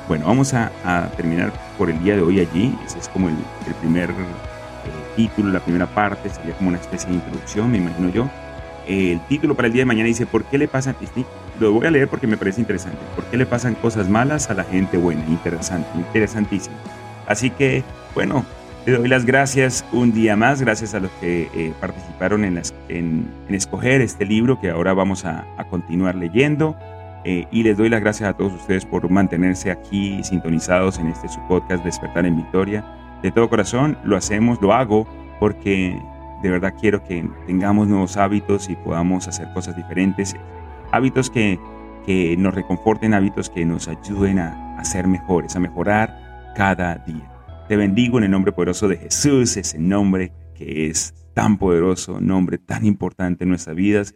Bueno, 0.09 0.27
vamos 0.27 0.53
a, 0.55 0.71
terminar 1.17 1.53
por 1.79 1.91
el 1.91 2.03
día 2.03 2.17
de 2.17 2.23
hoy 2.23 2.41
allí. 2.41 2.77
Ese 2.85 2.99
es 2.99 3.09
como 3.09 3.29
el, 3.29 3.37
primer 3.81 4.11
título, 5.17 5.51
la 5.51 5.61
primera 5.61 5.87
parte, 5.87 6.29
sería 6.31 6.55
como 6.55 6.69
una 6.69 6.79
especie 6.79 7.09
de 7.09 7.17
introducción, 7.17 7.71
me 7.71 7.79
imagino 7.79 8.09
yo. 8.11 8.31
el 8.87 9.21
título 9.29 9.55
para 9.55 9.67
el 9.67 9.73
día 9.73 9.83
de 9.83 9.87
mañana 9.87 10.07
dice, 10.07 10.27
¿por 10.27 10.45
qué 10.45 10.59
le 10.59 10.69
pasan, 10.69 10.97
lo 11.61 11.73
voy 11.73 11.87
a 11.87 11.91
leer 11.91 12.09
porque 12.09 12.27
me 12.27 12.37
parece 12.37 12.61
interesante, 12.61 12.99
¿por 13.15 13.25
qué 13.27 13.37
le 13.37 13.47
pasan 13.47 13.75
cosas 13.75 14.09
malas 14.09 14.51
a 14.51 14.55
la 14.55 14.65
gente 14.65 14.97
buena? 14.97 15.25
Interesante, 15.29 15.89
interesantísimo. 15.97 16.77
Así 17.27 17.51
que, 17.51 17.85
bueno, 18.15 18.45
le 18.85 18.93
doy 18.93 19.09
las 19.09 19.25
gracias 19.25 19.85
un 19.93 20.13
día 20.13 20.35
más, 20.35 20.61
gracias 20.61 20.95
a 20.95 21.01
los 21.01 21.11
que 21.13 21.49
eh, 21.55 21.73
participaron 21.81 22.45
en, 22.45 22.61
en, 22.89 23.31
escoger 23.49 24.01
este 24.01 24.27
libro 24.27 24.61
que 24.61 24.71
ahora 24.71 24.93
vamos 24.93 25.25
a, 25.25 25.47
continuar 25.71 26.17
leyendo. 26.17 26.77
Eh, 27.25 27.47
y 27.53 27.63
les 27.63 27.77
doy 27.77 27.89
las 27.89 28.01
gracias 28.01 28.29
a 28.29 28.37
todos 28.37 28.53
ustedes 28.53 28.85
por 28.85 29.09
mantenerse 29.09 29.71
aquí 29.71 30.25
sintonizados 30.25 30.99
en 30.99 31.07
este 31.07 31.29
su 31.29 31.39
podcast 31.47 31.85
Despertar 31.85 32.27
en 32.27 32.37
Victoria. 32.37 32.85
De 33.23 33.31
todo 33.31 33.49
corazón 33.49 33.97
lo 34.05 34.17
hacemos, 34.17 34.61
lo 34.61 34.73
hago 34.73 35.07
porque 35.39 35.99
de 36.43 36.51
verdad 36.51 36.75
quiero 36.79 37.05
que 37.05 37.29
tengamos 37.47 37.87
nuevos 37.87 38.17
hábitos 38.17 38.69
y 38.69 38.77
podamos 38.77 39.29
hacer 39.29 39.53
cosas 39.55 39.77
diferentes. 39.77 40.35
Hábitos 40.91 41.31
que, 41.31 41.59
que 42.05 42.37
nos 42.37 42.55
reconforten, 42.55 43.15
hábitos 43.15 43.49
que 43.49 43.65
nos 43.65 43.89
ayuden 43.89 44.41
a, 44.41 44.77
a 44.77 44.85
ser 44.85 45.07
mejores, 45.07 45.55
a 45.55 45.61
mejorar 45.61 46.53
cada 46.57 46.97
día. 46.97 47.31
Te 47.69 47.77
bendigo 47.77 48.19
en 48.19 48.25
el 48.25 48.31
nombre 48.31 48.53
poderoso 48.53 48.89
de 48.89 48.97
Jesús, 48.97 49.57
ese 49.57 49.79
nombre 49.79 50.33
que 50.55 50.89
es 50.89 51.15
tan 51.35 51.59
poderoso, 51.59 52.21
nombre 52.21 52.59
tan 52.59 52.85
importante 52.85 53.45
en 53.45 53.51
nuestras 53.51 53.77
vidas. 53.77 54.15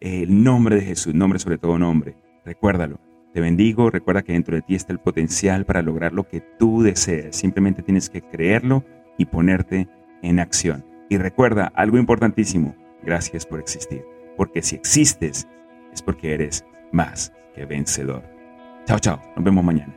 El 0.00 0.44
nombre 0.44 0.76
de 0.76 0.82
Jesús, 0.82 1.14
nombre 1.14 1.38
sobre 1.38 1.58
todo 1.58 1.78
nombre. 1.78 2.16
Recuérdalo. 2.44 3.05
Te 3.36 3.42
bendigo, 3.42 3.90
recuerda 3.90 4.22
que 4.22 4.32
dentro 4.32 4.56
de 4.56 4.62
ti 4.62 4.74
está 4.74 4.94
el 4.94 4.98
potencial 4.98 5.66
para 5.66 5.82
lograr 5.82 6.14
lo 6.14 6.26
que 6.26 6.40
tú 6.40 6.82
deseas. 6.82 7.36
Simplemente 7.36 7.82
tienes 7.82 8.08
que 8.08 8.22
creerlo 8.22 8.82
y 9.18 9.26
ponerte 9.26 9.88
en 10.22 10.40
acción. 10.40 10.86
Y 11.10 11.18
recuerda 11.18 11.70
algo 11.74 11.98
importantísimo, 11.98 12.74
gracias 13.02 13.44
por 13.44 13.60
existir. 13.60 14.02
Porque 14.38 14.62
si 14.62 14.76
existes 14.76 15.46
es 15.92 16.00
porque 16.00 16.32
eres 16.32 16.64
más 16.92 17.30
que 17.54 17.66
vencedor. 17.66 18.22
Chao, 18.86 18.98
chao. 19.00 19.20
Nos 19.36 19.44
vemos 19.44 19.62
mañana. 19.62 19.94